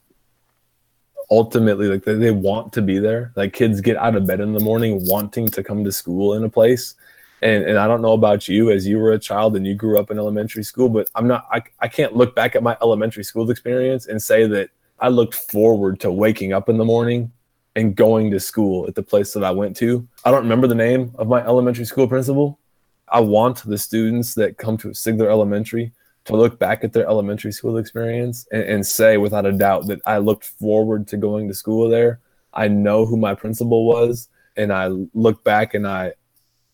ultimately, 1.30 1.88
like 1.88 2.04
they, 2.04 2.16
they 2.16 2.32
want 2.32 2.74
to 2.74 2.82
be 2.82 2.98
there. 2.98 3.32
Like 3.36 3.54
kids 3.54 3.80
get 3.80 3.96
out 3.96 4.16
of 4.16 4.26
bed 4.26 4.40
in 4.40 4.54
the 4.54 4.60
morning 4.60 5.06
wanting 5.06 5.50
to 5.50 5.64
come 5.64 5.84
to 5.84 5.92
school 5.92 6.34
in 6.34 6.44
a 6.44 6.50
place 6.50 6.96
and 7.44 7.64
and 7.64 7.78
I 7.78 7.88
don't 7.88 8.02
know 8.02 8.14
about 8.14 8.48
you 8.48 8.72
as 8.72 8.88
you 8.88 9.00
were 9.00 9.14
a 9.14 9.20
child 9.20 9.56
and 9.56 9.66
you 9.66 9.74
grew 9.74 10.00
up 10.00 10.12
in 10.12 10.20
elementary 10.20 10.64
school, 10.64 10.90
but 10.90 11.10
I'm 11.16 11.28
not 11.28 11.48
I, 11.52 11.62
I 11.80 11.88
can't 11.88 12.16
look 12.16 12.36
back 12.36 12.56
at 12.56 12.62
my 12.62 12.78
elementary 12.82 13.24
school 13.24 13.50
experience 13.50 14.08
and 14.08 14.22
say 14.22 14.46
that 14.48 14.70
I 15.02 15.10
looked 15.10 15.34
forward 15.34 16.00
to 16.02 16.12
waking 16.12 16.54
up 16.54 16.70
in 16.70 16.78
the 16.78 16.86
morning 16.86 17.32
and 17.76 17.96
going 17.96 18.30
to 18.32 18.40
school 18.40 18.88
at 18.88 18.96
the 18.96 19.02
place 19.04 19.34
that 19.34 19.44
I 19.44 19.52
went 19.52 19.76
to. 19.78 20.08
I 20.24 20.32
don't 20.32 20.44
remember 20.44 20.68
the 20.68 20.76
name 20.76 21.12
of 21.16 21.28
my 21.28 21.44
elementary 21.44 21.86
school 21.86 22.08
principal. 22.08 22.60
I 23.08 23.20
want 23.20 23.64
the 23.64 23.78
students 23.78 24.36
that 24.36 24.58
come 24.58 24.78
to 24.78 24.90
Sigler 24.90 25.30
Elementary 25.30 25.92
to 26.26 26.36
look 26.36 26.60
back 26.60 26.84
at 26.84 26.94
their 26.94 27.08
elementary 27.08 27.52
school 27.52 27.78
experience 27.78 28.48
and, 28.52 28.64
and 28.64 28.88
say 28.88 29.18
without 29.18 29.46
a 29.46 29.52
doubt 29.52 29.88
that 29.88 30.02
I 30.06 30.20
looked 30.20 30.46
forward 30.46 31.08
to 31.08 31.18
going 31.18 31.48
to 31.48 31.54
school 31.54 31.90
there. 31.90 32.20
I 32.54 32.68
know 32.68 33.06
who 33.06 33.18
my 33.18 33.34
principal 33.34 33.86
was 33.86 34.30
and 34.56 34.72
I 34.72 34.88
look 35.14 35.44
back 35.44 35.74
and 35.74 35.88
I 35.88 36.14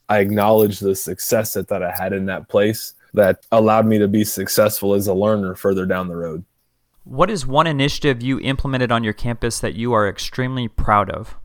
I 0.09 0.19
acknowledge 0.19 0.79
the 0.79 0.95
success 0.95 1.53
that, 1.53 1.67
that 1.67 1.83
I 1.83 1.91
had 1.91 2.13
in 2.13 2.25
that 2.27 2.47
place 2.47 2.93
that 3.13 3.45
allowed 3.51 3.85
me 3.85 3.97
to 3.97 4.07
be 4.07 4.23
successful 4.23 4.93
as 4.93 5.07
a 5.07 5.13
learner 5.13 5.53
further 5.55 5.85
down 5.85 6.07
the 6.07 6.15
road. 6.15 6.45
What 7.07 7.29
is 7.29 7.47
one 7.47 7.67
initiative 7.67 8.21
you 8.21 8.37
implemented 8.41 8.91
on 8.91 9.01
your 9.01 9.13
campus 9.13 9.59
that 9.61 9.75
you 9.75 9.93
are 9.93 10.09
extremely 10.09 10.67
proud 10.67 11.09
of? 11.09 11.37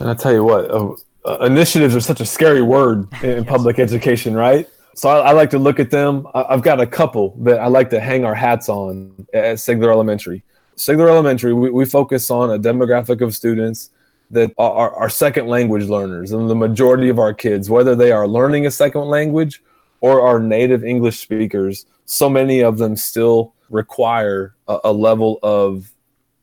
And 0.00 0.10
I 0.10 0.14
tell 0.14 0.32
you 0.32 0.42
what, 0.42 0.68
uh, 0.68 0.94
uh, 1.24 1.44
initiatives 1.44 1.94
are 1.94 2.00
such 2.00 2.20
a 2.20 2.26
scary 2.26 2.62
word 2.62 3.06
in 3.22 3.30
yes. 3.44 3.44
public 3.46 3.78
education, 3.78 4.34
right? 4.34 4.68
So 4.96 5.08
I, 5.08 5.28
I, 5.28 5.32
like 5.32 5.50
to 5.50 5.58
look 5.60 5.78
at 5.78 5.88
them. 5.88 6.26
I, 6.34 6.46
have 6.50 6.62
got 6.62 6.80
a 6.80 6.86
couple 6.86 7.36
that 7.42 7.60
I 7.60 7.68
like 7.68 7.90
to 7.90 8.00
hang 8.00 8.24
our 8.24 8.34
hats 8.34 8.68
on 8.68 9.14
at 9.32 9.58
Sigler 9.58 9.92
Elementary. 9.92 10.42
Sigler 10.76 11.08
Elementary, 11.08 11.54
we, 11.54 11.70
we 11.70 11.84
focus 11.84 12.28
on 12.28 12.50
a 12.50 12.58
demographic 12.58 13.20
of 13.20 13.36
students 13.36 13.90
that 14.32 14.52
are, 14.58 14.92
are 14.96 15.08
second 15.08 15.46
language 15.46 15.84
learners, 15.84 16.32
and 16.32 16.50
the 16.50 16.56
majority 16.56 17.08
of 17.08 17.20
our 17.20 17.32
kids, 17.32 17.70
whether 17.70 17.94
they 17.94 18.10
are 18.10 18.26
learning 18.26 18.66
a 18.66 18.70
second 18.70 19.02
language 19.02 19.62
or 20.00 20.20
are 20.20 20.40
native 20.40 20.82
English 20.84 21.20
speakers, 21.20 21.86
so 22.04 22.28
many 22.28 22.60
of 22.60 22.78
them 22.78 22.96
still 22.96 23.54
require 23.70 24.54
a, 24.68 24.78
a 24.84 24.92
level 24.92 25.38
of 25.42 25.90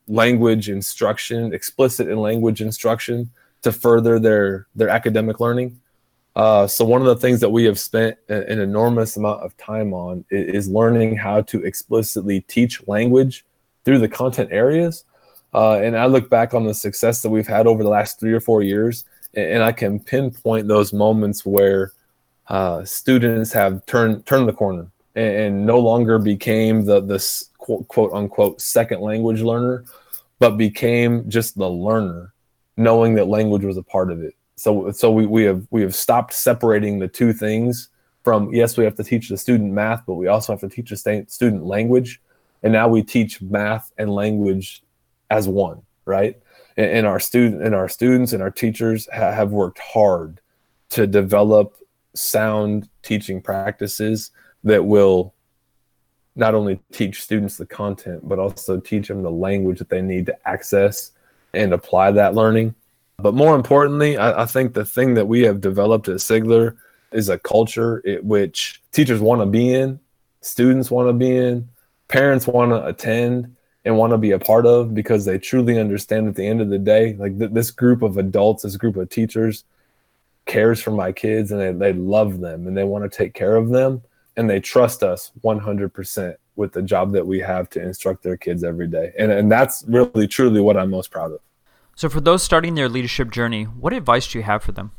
language 0.08 0.68
instruction, 0.68 1.54
explicit 1.54 2.08
in 2.08 2.18
language 2.18 2.60
instruction, 2.60 3.30
to 3.62 3.72
further 3.72 4.18
their 4.18 4.66
their 4.74 4.88
academic 4.88 5.40
learning. 5.40 5.80
Uh, 6.36 6.66
so 6.66 6.84
one 6.84 7.00
of 7.00 7.06
the 7.06 7.16
things 7.16 7.40
that 7.40 7.50
we 7.50 7.64
have 7.64 7.78
spent 7.78 8.16
an 8.28 8.60
enormous 8.60 9.16
amount 9.16 9.42
of 9.42 9.56
time 9.56 9.92
on 9.92 10.24
is 10.30 10.68
learning 10.68 11.16
how 11.16 11.40
to 11.42 11.62
explicitly 11.64 12.40
teach 12.42 12.86
language 12.86 13.44
through 13.84 13.98
the 13.98 14.08
content 14.08 14.48
areas. 14.52 15.04
Uh, 15.52 15.80
and 15.80 15.96
I 15.96 16.06
look 16.06 16.30
back 16.30 16.54
on 16.54 16.64
the 16.64 16.74
success 16.74 17.22
that 17.22 17.30
we've 17.30 17.48
had 17.48 17.66
over 17.66 17.82
the 17.82 17.88
last 17.88 18.20
three 18.20 18.32
or 18.32 18.40
four 18.40 18.62
years, 18.62 19.04
and 19.34 19.62
I 19.62 19.72
can 19.72 19.98
pinpoint 19.98 20.68
those 20.68 20.92
moments 20.92 21.44
where 21.44 21.92
uh, 22.46 22.84
students 22.84 23.52
have 23.52 23.84
turned 23.86 24.24
turned 24.26 24.48
the 24.48 24.52
corner 24.52 24.86
and, 25.14 25.36
and, 25.36 25.66
no 25.66 25.78
longer 25.78 26.18
became 26.18 26.84
the 26.84 27.00
this 27.00 27.50
quote, 27.58 27.86
quote 27.88 28.12
unquote 28.12 28.60
second 28.60 29.00
language 29.00 29.42
learner, 29.42 29.84
but 30.38 30.56
became 30.56 31.28
just 31.28 31.56
the 31.56 31.68
learner, 31.68 32.32
knowing 32.76 33.14
that 33.14 33.26
language 33.26 33.64
was 33.64 33.76
a 33.76 33.82
part 33.82 34.10
of 34.10 34.22
it. 34.22 34.34
So 34.56 34.90
so 34.92 35.10
we, 35.10 35.26
we 35.26 35.44
have 35.44 35.66
we 35.70 35.82
have 35.82 35.94
stopped 35.94 36.32
separating 36.32 36.98
the 36.98 37.08
two 37.08 37.32
things 37.32 37.88
from 38.22 38.52
yes 38.52 38.76
we 38.76 38.84
have 38.84 38.96
to 38.96 39.04
teach 39.04 39.28
the 39.28 39.36
student 39.36 39.72
math, 39.72 40.04
but 40.06 40.14
we 40.14 40.26
also 40.26 40.52
have 40.52 40.60
to 40.60 40.68
teach 40.68 40.90
the 40.90 41.24
student 41.28 41.64
language, 41.64 42.20
and 42.62 42.72
now 42.72 42.88
we 42.88 43.02
teach 43.02 43.40
math 43.40 43.92
and 43.98 44.10
language 44.14 44.82
as 45.30 45.48
one, 45.48 45.82
right? 46.04 46.38
And, 46.76 46.90
and 46.90 47.06
our 47.06 47.20
student 47.20 47.62
and 47.62 47.74
our 47.74 47.88
students 47.88 48.32
and 48.32 48.42
our 48.42 48.50
teachers 48.50 49.08
ha- 49.12 49.32
have 49.32 49.52
worked 49.52 49.78
hard 49.78 50.40
to 50.90 51.06
develop 51.06 51.76
sound 52.14 52.88
teaching 53.02 53.40
practices 53.40 54.30
that 54.64 54.84
will 54.84 55.34
not 56.36 56.54
only 56.54 56.80
teach 56.92 57.22
students 57.22 57.56
the 57.56 57.66
content, 57.66 58.26
but 58.28 58.38
also 58.38 58.78
teach 58.78 59.08
them 59.08 59.22
the 59.22 59.30
language 59.30 59.78
that 59.78 59.88
they 59.88 60.02
need 60.02 60.26
to 60.26 60.48
access 60.48 61.12
and 61.52 61.72
apply 61.72 62.12
that 62.12 62.34
learning. 62.34 62.74
But 63.18 63.34
more 63.34 63.54
importantly, 63.54 64.16
I, 64.16 64.42
I 64.42 64.46
think 64.46 64.72
the 64.72 64.84
thing 64.84 65.14
that 65.14 65.26
we 65.26 65.42
have 65.42 65.60
developed 65.60 66.08
at 66.08 66.16
Sigler 66.16 66.76
is 67.12 67.28
a 67.28 67.38
culture 67.38 67.98
in 67.98 68.26
which 68.26 68.80
teachers 68.92 69.20
want 69.20 69.40
to 69.42 69.46
be 69.46 69.74
in, 69.74 69.98
students 70.40 70.90
want 70.90 71.08
to 71.08 71.12
be 71.12 71.36
in, 71.36 71.68
parents 72.08 72.46
want 72.46 72.70
to 72.70 72.86
attend 72.86 73.54
and 73.84 73.96
want 73.96 74.12
to 74.12 74.18
be 74.18 74.30
a 74.30 74.38
part 74.38 74.66
of 74.66 74.94
because 74.94 75.24
they 75.24 75.38
truly 75.38 75.78
understand 75.78 76.28
at 76.28 76.34
the 76.34 76.46
end 76.46 76.60
of 76.60 76.68
the 76.68 76.78
day, 76.78 77.14
like 77.14 77.38
th- 77.38 77.50
this 77.50 77.70
group 77.70 78.02
of 78.02 78.16
adults, 78.16 78.62
this 78.62 78.76
group 78.76 78.96
of 78.96 79.08
teachers 79.08 79.64
cares 80.46 80.80
for 80.80 80.90
my 80.90 81.12
kids 81.12 81.50
and 81.50 81.60
they, 81.60 81.72
they 81.72 81.92
love 81.92 82.40
them 82.40 82.66
and 82.66 82.76
they 82.76 82.84
want 82.84 83.04
to 83.04 83.16
take 83.16 83.34
care 83.34 83.56
of 83.56 83.70
them 83.70 84.02
and 84.36 84.48
they 84.48 84.60
trust 84.60 85.02
us 85.02 85.32
100% 85.42 86.36
with 86.56 86.72
the 86.72 86.82
job 86.82 87.12
that 87.12 87.26
we 87.26 87.40
have 87.40 87.68
to 87.70 87.82
instruct 87.82 88.22
their 88.22 88.36
kids 88.36 88.62
every 88.64 88.86
day. 88.86 89.12
And, 89.18 89.32
and 89.32 89.50
that's 89.50 89.84
really, 89.88 90.26
truly 90.26 90.60
what 90.60 90.76
I'm 90.76 90.90
most 90.90 91.10
proud 91.10 91.32
of. 91.32 91.40
So, 91.96 92.08
for 92.08 92.20
those 92.20 92.42
starting 92.42 92.74
their 92.74 92.88
leadership 92.88 93.30
journey, 93.30 93.64
what 93.64 93.92
advice 93.92 94.30
do 94.30 94.38
you 94.38 94.44
have 94.44 94.62
for 94.62 94.72
them? 94.72 94.92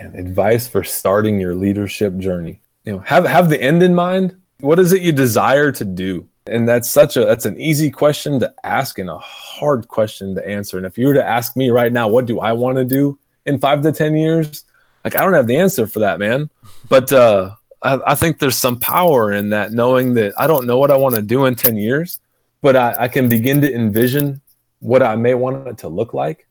Man, 0.00 0.14
advice 0.14 0.68
for 0.68 0.84
starting 0.84 1.40
your 1.40 1.54
leadership 1.54 2.16
journey. 2.18 2.60
You 2.84 2.92
know, 2.92 2.98
have 3.00 3.24
have 3.24 3.48
the 3.48 3.60
end 3.60 3.82
in 3.82 3.94
mind. 3.94 4.36
What 4.60 4.78
is 4.78 4.92
it 4.92 5.02
you 5.02 5.12
desire 5.12 5.72
to 5.72 5.84
do? 5.84 6.28
And 6.46 6.68
that's 6.68 6.88
such 6.90 7.16
a 7.16 7.24
that's 7.24 7.46
an 7.46 7.58
easy 7.58 7.90
question 7.90 8.38
to 8.40 8.52
ask 8.64 8.98
and 8.98 9.08
a 9.08 9.18
hard 9.18 9.88
question 9.88 10.34
to 10.34 10.46
answer. 10.46 10.76
And 10.76 10.86
if 10.86 10.98
you 10.98 11.06
were 11.06 11.14
to 11.14 11.26
ask 11.26 11.56
me 11.56 11.70
right 11.70 11.92
now, 11.92 12.08
what 12.08 12.26
do 12.26 12.40
I 12.40 12.52
want 12.52 12.76
to 12.76 12.84
do 12.84 13.18
in 13.46 13.58
five 13.58 13.82
to 13.82 13.92
ten 13.92 14.16
years? 14.16 14.64
Like 15.04 15.16
I 15.16 15.20
don't 15.22 15.32
have 15.32 15.46
the 15.46 15.56
answer 15.56 15.86
for 15.86 16.00
that, 16.00 16.18
man. 16.18 16.50
But 16.88 17.12
uh 17.12 17.54
I, 17.86 18.12
I, 18.12 18.14
think 18.16 18.40
there's 18.40 18.56
some 18.56 18.80
power 18.80 19.32
in 19.32 19.50
that, 19.50 19.72
knowing 19.72 20.14
that 20.14 20.34
I 20.36 20.48
don't 20.48 20.66
know 20.66 20.76
what 20.76 20.90
I 20.90 20.96
want 20.96 21.14
to 21.14 21.22
do 21.22 21.46
in 21.46 21.54
10 21.54 21.76
years, 21.76 22.18
but 22.60 22.74
I, 22.74 22.94
I 22.98 23.08
can 23.08 23.28
begin 23.28 23.60
to 23.60 23.72
envision 23.72 24.40
what 24.80 25.04
I 25.04 25.14
may 25.14 25.34
want 25.34 25.68
it 25.68 25.78
to 25.78 25.88
look 25.88 26.12
like 26.12 26.48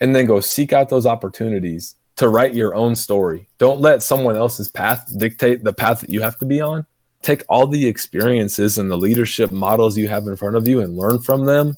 and 0.00 0.14
then 0.14 0.26
go 0.26 0.40
seek 0.40 0.74
out 0.74 0.90
those 0.90 1.06
opportunities 1.06 1.94
to 2.16 2.28
write 2.28 2.54
your 2.54 2.74
own 2.74 2.94
story. 2.94 3.48
Don't 3.56 3.80
let 3.80 4.02
someone 4.02 4.36
else's 4.36 4.70
path 4.70 5.10
dictate 5.16 5.64
the 5.64 5.72
path 5.72 6.02
that 6.02 6.10
you 6.10 6.20
have 6.20 6.38
to 6.38 6.44
be 6.44 6.60
on. 6.60 6.84
Take 7.22 7.44
all 7.48 7.66
the 7.66 7.86
experiences 7.86 8.76
and 8.76 8.90
the 8.90 8.98
leadership 8.98 9.50
models 9.50 9.96
you 9.96 10.08
have 10.08 10.26
in 10.26 10.36
front 10.36 10.54
of 10.54 10.68
you 10.68 10.80
and 10.80 10.98
learn 10.98 11.18
from 11.20 11.46
them. 11.46 11.74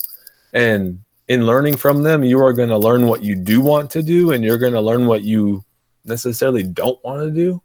And 0.53 1.01
in 1.29 1.47
learning 1.47 1.77
from 1.77 2.03
them, 2.03 2.25
you 2.25 2.43
are 2.45 2.53
going 2.53 2.71
to 2.71 2.79
learn 2.79 3.07
what 3.07 3.23
you 3.23 3.37
do 3.37 3.61
want 3.61 3.93
to 3.93 4.03
do 4.03 4.33
and 4.33 4.43
you're 4.43 4.59
going 4.59 4.73
to 4.73 4.81
learn 4.81 5.07
what 5.07 5.23
you 5.23 5.65
necessarily 6.05 6.65
don't 6.65 7.03
want 7.05 7.23
to 7.23 7.31
do 7.31 7.63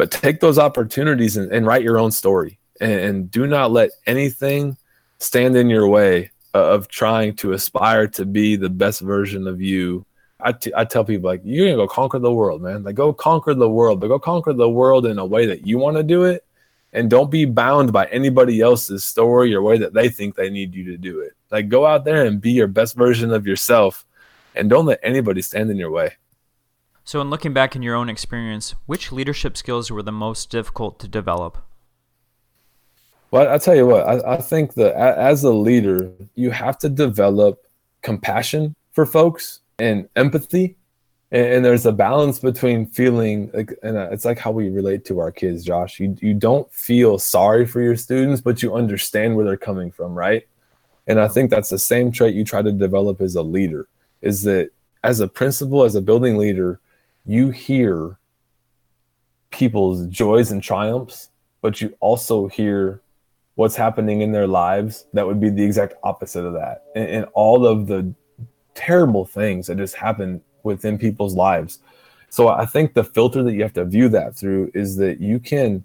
but 0.00 0.10
take 0.10 0.40
those 0.40 0.58
opportunities 0.58 1.36
and, 1.36 1.52
and 1.52 1.66
write 1.66 1.82
your 1.82 1.98
own 1.98 2.10
story. 2.10 2.58
And, 2.80 3.00
and, 3.00 3.30
do 3.30 3.46
not 3.46 3.70
let 3.70 3.90
anything 4.06 4.78
stand 5.18 5.58
in 5.58 5.68
your 5.68 5.86
way 5.86 6.30
of 6.54 6.88
trying 6.88 7.36
to 7.36 7.52
aspire 7.52 8.06
to 8.06 8.24
be 8.24 8.56
the 8.56 8.70
best 8.70 9.02
version 9.02 9.46
of 9.46 9.60
you. 9.60 10.06
I, 10.40 10.52
t- 10.52 10.72
I 10.74 10.86
tell 10.86 11.04
people 11.04 11.28
like 11.28 11.42
you're 11.44 11.66
gonna 11.66 11.76
go 11.76 11.86
conquer 11.86 12.18
the 12.18 12.32
world 12.32 12.62
man. 12.62 12.82
Like 12.82 12.94
go 12.94 13.12
conquer 13.12 13.52
the 13.52 13.68
world 13.68 14.00
but 14.00 14.08
go 14.08 14.18
conquer 14.18 14.54
the 14.54 14.70
world 14.70 15.04
in 15.04 15.18
a 15.18 15.26
way 15.26 15.44
that 15.44 15.66
you 15.66 15.76
want 15.76 15.98
to 15.98 16.02
do 16.02 16.24
it. 16.24 16.46
And 16.94 17.10
don't 17.10 17.30
be 17.30 17.44
bound 17.44 17.92
by 17.92 18.06
anybody 18.06 18.62
else's 18.62 19.04
story 19.04 19.54
or 19.54 19.60
way 19.60 19.76
that 19.76 19.92
they 19.92 20.08
think 20.08 20.34
they 20.34 20.48
need 20.48 20.74
you 20.74 20.84
to 20.84 20.96
do 20.96 21.20
it. 21.20 21.34
Like 21.50 21.68
go 21.68 21.84
out 21.84 22.06
there 22.06 22.24
and 22.24 22.40
be 22.40 22.52
your 22.52 22.68
best 22.68 22.96
version 22.96 23.34
of 23.34 23.46
yourself. 23.46 24.06
And 24.54 24.70
don't 24.70 24.86
let 24.86 25.00
anybody 25.02 25.42
stand 25.42 25.70
in 25.70 25.76
your 25.76 25.90
way 25.90 26.12
so, 27.04 27.20
in 27.20 27.30
looking 27.30 27.52
back 27.52 27.74
in 27.74 27.82
your 27.82 27.94
own 27.94 28.08
experience, 28.08 28.74
which 28.86 29.12
leadership 29.12 29.56
skills 29.56 29.90
were 29.90 30.02
the 30.02 30.12
most 30.12 30.50
difficult 30.50 30.98
to 31.00 31.08
develop? 31.08 31.58
Well, 33.30 33.48
I'll 33.48 33.60
tell 33.60 33.76
you 33.76 33.86
what, 33.86 34.06
I, 34.06 34.34
I 34.34 34.36
think 34.38 34.74
that 34.74 34.94
as 34.96 35.44
a 35.44 35.50
leader, 35.50 36.10
you 36.34 36.50
have 36.50 36.78
to 36.78 36.88
develop 36.88 37.64
compassion 38.02 38.74
for 38.92 39.06
folks 39.06 39.60
and 39.78 40.08
empathy. 40.16 40.76
And, 41.30 41.46
and 41.46 41.64
there's 41.64 41.86
a 41.86 41.92
balance 41.92 42.40
between 42.40 42.86
feeling 42.86 43.50
like, 43.54 43.72
and 43.82 43.96
uh, 43.96 44.08
it's 44.10 44.24
like 44.24 44.38
how 44.38 44.50
we 44.50 44.68
relate 44.68 45.04
to 45.06 45.20
our 45.20 45.30
kids, 45.30 45.64
Josh. 45.64 46.00
You, 46.00 46.16
you 46.20 46.34
don't 46.34 46.70
feel 46.72 47.18
sorry 47.18 47.66
for 47.66 47.80
your 47.80 47.96
students, 47.96 48.40
but 48.40 48.62
you 48.62 48.74
understand 48.74 49.36
where 49.36 49.44
they're 49.44 49.56
coming 49.56 49.92
from, 49.92 50.12
right? 50.12 50.46
And 51.06 51.20
I 51.20 51.28
think 51.28 51.50
that's 51.50 51.70
the 51.70 51.78
same 51.78 52.10
trait 52.12 52.34
you 52.34 52.44
try 52.44 52.62
to 52.62 52.72
develop 52.72 53.20
as 53.20 53.36
a 53.36 53.42
leader 53.42 53.88
is 54.22 54.42
that 54.42 54.70
as 55.02 55.20
a 55.20 55.28
principal, 55.28 55.84
as 55.84 55.94
a 55.94 56.02
building 56.02 56.36
leader, 56.36 56.80
you 57.30 57.50
hear 57.50 58.18
people's 59.50 60.04
joys 60.08 60.50
and 60.50 60.60
triumphs, 60.60 61.30
but 61.62 61.80
you 61.80 61.94
also 62.00 62.48
hear 62.48 63.02
what's 63.54 63.76
happening 63.76 64.22
in 64.22 64.32
their 64.32 64.48
lives 64.48 65.06
that 65.12 65.24
would 65.24 65.38
be 65.38 65.48
the 65.48 65.62
exact 65.62 65.94
opposite 66.02 66.44
of 66.44 66.54
that. 66.54 66.86
And, 66.96 67.08
and 67.08 67.26
all 67.34 67.66
of 67.66 67.86
the 67.86 68.12
terrible 68.74 69.24
things 69.24 69.68
that 69.68 69.76
just 69.76 69.94
happen 69.94 70.40
within 70.64 70.98
people's 70.98 71.34
lives. 71.36 71.78
So 72.30 72.48
I 72.48 72.66
think 72.66 72.94
the 72.94 73.04
filter 73.04 73.44
that 73.44 73.52
you 73.52 73.62
have 73.62 73.74
to 73.74 73.84
view 73.84 74.08
that 74.08 74.34
through 74.34 74.72
is 74.74 74.96
that 74.96 75.20
you 75.20 75.38
can 75.38 75.84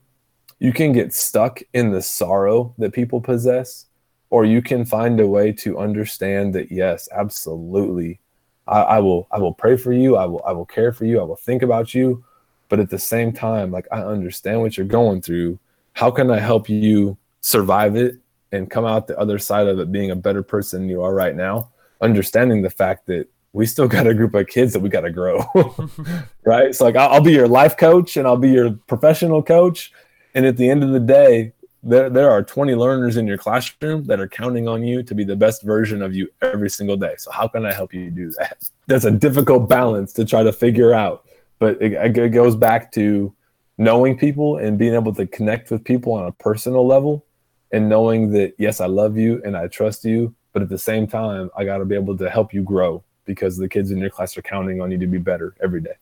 you 0.57 0.73
can 0.73 0.93
get 0.93 1.13
stuck 1.13 1.61
in 1.73 1.91
the 1.91 2.01
sorrow 2.01 2.73
that 2.79 2.93
people 2.93 3.21
possess 3.21 3.85
or 4.31 4.45
you 4.45 4.63
can 4.63 4.83
find 4.83 5.19
a 5.19 5.27
way 5.27 5.51
to 5.51 5.77
understand 5.77 6.55
that 6.55 6.71
yes, 6.71 7.07
absolutely 7.11 8.19
I, 8.67 8.81
I 8.81 8.99
will 8.99 9.27
I 9.31 9.39
will 9.39 9.53
pray 9.53 9.77
for 9.77 9.93
you. 9.93 10.17
I 10.17 10.25
will 10.25 10.43
I 10.45 10.51
will 10.51 10.65
care 10.65 10.91
for 10.91 11.05
you. 11.05 11.19
I 11.19 11.23
will 11.23 11.35
think 11.35 11.61
about 11.61 11.93
you. 11.93 12.23
But 12.69 12.79
at 12.79 12.89
the 12.89 12.99
same 12.99 13.31
time, 13.31 13.71
like 13.71 13.87
I 13.91 14.01
understand 14.01 14.61
what 14.61 14.77
you're 14.77 14.85
going 14.85 15.21
through. 15.21 15.59
How 15.93 16.11
can 16.11 16.31
I 16.31 16.39
help 16.39 16.67
you 16.67 17.17
survive 17.41 17.95
it 17.95 18.17
and 18.51 18.69
come 18.69 18.85
out 18.85 19.07
the 19.07 19.17
other 19.19 19.39
side 19.39 19.67
of 19.67 19.79
it 19.79 19.91
being 19.91 20.11
a 20.11 20.15
better 20.15 20.43
person 20.43 20.81
than 20.81 20.89
you 20.89 21.01
are 21.03 21.13
right 21.13 21.35
now? 21.35 21.69
Understanding 22.01 22.61
the 22.61 22.69
fact 22.69 23.05
that 23.07 23.27
we 23.53 23.65
still 23.65 23.87
got 23.95 24.07
a 24.07 24.13
group 24.13 24.33
of 24.33 24.47
kids 24.47 24.73
that 24.73 24.79
we 24.79 24.89
got 24.89 25.01
to 25.01 25.11
grow, 25.11 25.45
right? 26.45 26.73
So 26.73 26.85
like 26.85 26.95
I'll, 26.95 27.09
I'll 27.09 27.21
be 27.21 27.33
your 27.33 27.47
life 27.47 27.77
coach 27.77 28.17
and 28.17 28.27
I'll 28.27 28.37
be 28.37 28.49
your 28.49 28.71
professional 28.87 29.43
coach, 29.43 29.91
and 30.33 30.45
at 30.45 30.57
the 30.57 30.69
end 30.69 30.83
of 30.83 30.89
the 30.89 30.99
day, 30.99 31.53
there, 31.85 32.09
there 32.09 32.31
are 32.31 32.41
20 32.43 32.73
learners 32.73 33.15
in 33.15 33.27
your 33.27 33.37
classroom 33.37 34.03
that 34.05 34.19
are 34.19 34.27
counting 34.27 34.67
on 34.67 34.83
you 34.83 35.03
to 35.03 35.13
be 35.13 35.23
the 35.23 35.35
best 35.35 35.61
version 35.61 36.01
of 36.01 36.15
you 36.15 36.27
every 36.41 36.69
single 36.69 36.97
day. 36.97 37.13
So 37.19 37.31
how 37.31 37.47
can 37.47 37.63
I 37.63 37.71
help 37.71 37.93
you 37.93 38.09
do 38.09 38.31
that? 38.31 38.57
That's 38.87 39.05
a 39.05 39.11
difficult 39.11 39.69
balance 39.69 40.11
to 40.13 40.25
try 40.25 40.41
to 40.41 40.51
figure 40.51 40.93
out, 40.93 41.25
but 41.59 41.79
it, 41.81 41.93
it 41.93 42.29
goes 42.29 42.55
back 42.55 42.91
to 42.93 43.33
knowing 43.77 44.17
people 44.17 44.57
and 44.57 44.79
being 44.79 44.95
able 44.95 45.13
to 45.13 45.27
connect 45.27 45.69
with 45.69 45.83
people 45.83 46.13
on 46.13 46.25
a 46.25 46.31
personal 46.31 46.87
level 46.87 47.23
and 47.71 47.87
knowing 47.87 48.31
that 48.31 48.55
yes, 48.57 48.81
I 48.81 48.87
love 48.87 49.15
you 49.15 49.41
and 49.45 49.55
I 49.55 49.67
trust 49.67 50.05
you, 50.05 50.33
but 50.53 50.63
at 50.63 50.69
the 50.69 50.79
same 50.79 51.05
time, 51.05 51.51
I 51.55 51.65
got 51.65 51.77
to 51.77 51.85
be 51.85 51.95
able 51.95 52.17
to 52.17 52.29
help 52.29 52.51
you 52.51 52.63
grow 52.63 53.03
because 53.25 53.57
the 53.57 53.67
kids 53.67 53.91
in 53.91 53.99
your 53.99 54.09
class 54.09 54.35
are 54.37 54.41
counting 54.41 54.81
on 54.81 54.89
you 54.89 54.97
to 54.97 55.07
be 55.07 55.17
better 55.19 55.55
every 55.61 55.81
day. 55.81 55.95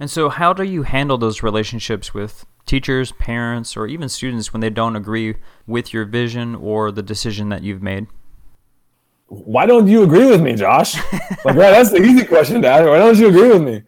And 0.00 0.10
so, 0.10 0.28
how 0.28 0.52
do 0.52 0.62
you 0.62 0.84
handle 0.84 1.18
those 1.18 1.42
relationships 1.42 2.14
with 2.14 2.46
teachers, 2.68 3.10
parents, 3.12 3.76
or 3.76 3.86
even 3.86 4.08
students 4.08 4.52
when 4.52 4.60
they 4.60 4.70
don't 4.70 4.94
agree 4.94 5.36
with 5.66 5.92
your 5.92 6.04
vision 6.04 6.54
or 6.54 6.92
the 6.92 7.02
decision 7.02 7.48
that 7.48 7.62
you've 7.62 7.82
made? 7.82 8.06
Why 9.26 9.66
don't 9.66 9.88
you 9.88 10.04
agree 10.04 10.26
with 10.26 10.40
me, 10.40 10.54
Josh? 10.54 10.94
like, 11.44 11.44
right, 11.44 11.72
that's 11.72 11.90
the 11.90 12.02
easy 12.02 12.24
question 12.24 12.62
to 12.62 12.68
ask. 12.68 12.86
Why 12.86 12.98
don't 12.98 13.18
you 13.18 13.28
agree 13.28 13.48
with 13.48 13.62
me? 13.62 13.82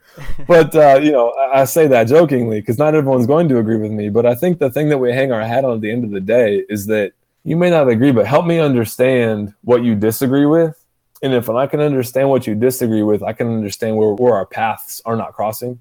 But 0.46 0.74
uh, 0.74 0.98
you 1.02 1.12
know, 1.12 1.30
I, 1.30 1.60
I 1.60 1.64
say 1.64 1.86
that 1.86 2.08
jokingly 2.08 2.60
because 2.60 2.78
not 2.78 2.94
everyone's 2.94 3.26
going 3.26 3.48
to 3.48 3.58
agree 3.58 3.76
with 3.76 3.90
me. 3.90 4.10
But 4.10 4.26
I 4.26 4.34
think 4.34 4.58
the 4.58 4.70
thing 4.70 4.88
that 4.90 4.98
we 4.98 5.12
hang 5.12 5.32
our 5.32 5.42
hat 5.42 5.64
on 5.64 5.76
at 5.76 5.80
the 5.80 5.90
end 5.90 6.04
of 6.04 6.10
the 6.10 6.20
day 6.20 6.64
is 6.68 6.86
that 6.86 7.12
you 7.44 7.56
may 7.56 7.70
not 7.70 7.88
agree, 7.88 8.12
but 8.12 8.26
help 8.26 8.44
me 8.44 8.58
understand 8.58 9.54
what 9.62 9.82
you 9.82 9.94
disagree 9.94 10.44
with. 10.44 10.76
And 11.22 11.32
if 11.32 11.48
I 11.48 11.66
can 11.66 11.80
understand 11.80 12.28
what 12.28 12.46
you 12.46 12.54
disagree 12.54 13.02
with, 13.02 13.22
I 13.22 13.32
can 13.32 13.46
understand 13.48 13.96
where, 13.96 14.12
where 14.14 14.34
our 14.34 14.46
paths 14.46 15.00
are 15.04 15.16
not 15.16 15.32
crossing 15.32 15.80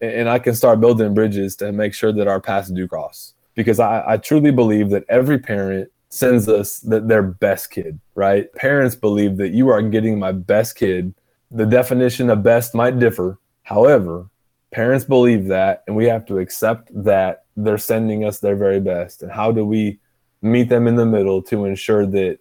and 0.00 0.28
I 0.28 0.38
can 0.38 0.54
start 0.54 0.80
building 0.80 1.14
bridges 1.14 1.56
to 1.56 1.72
make 1.72 1.94
sure 1.94 2.12
that 2.12 2.28
our 2.28 2.40
paths 2.40 2.70
do 2.70 2.86
cross. 2.86 3.34
Because 3.54 3.80
I, 3.80 4.04
I 4.06 4.16
truly 4.16 4.52
believe 4.52 4.90
that 4.90 5.04
every 5.08 5.38
parent 5.38 5.90
sends 6.10 6.48
us 6.48 6.80
the, 6.80 7.00
their 7.00 7.22
best 7.22 7.70
kid, 7.70 7.98
right? 8.14 8.52
Parents 8.54 8.94
believe 8.94 9.36
that 9.38 9.50
you 9.50 9.68
are 9.68 9.82
getting 9.82 10.18
my 10.18 10.32
best 10.32 10.76
kid. 10.76 11.14
The 11.50 11.66
definition 11.66 12.30
of 12.30 12.42
best 12.42 12.74
might 12.74 12.98
differ. 12.98 13.38
However, 13.64 14.28
parents 14.72 15.04
believe 15.04 15.46
that, 15.48 15.82
and 15.86 15.96
we 15.96 16.06
have 16.06 16.24
to 16.26 16.38
accept 16.38 16.90
that 17.04 17.44
they're 17.56 17.78
sending 17.78 18.24
us 18.24 18.38
their 18.38 18.56
very 18.56 18.80
best. 18.80 19.22
And 19.22 19.32
how 19.32 19.50
do 19.52 19.64
we 19.64 19.98
meet 20.40 20.68
them 20.68 20.86
in 20.86 20.96
the 20.96 21.06
middle 21.06 21.42
to 21.42 21.64
ensure 21.64 22.06
that 22.06 22.38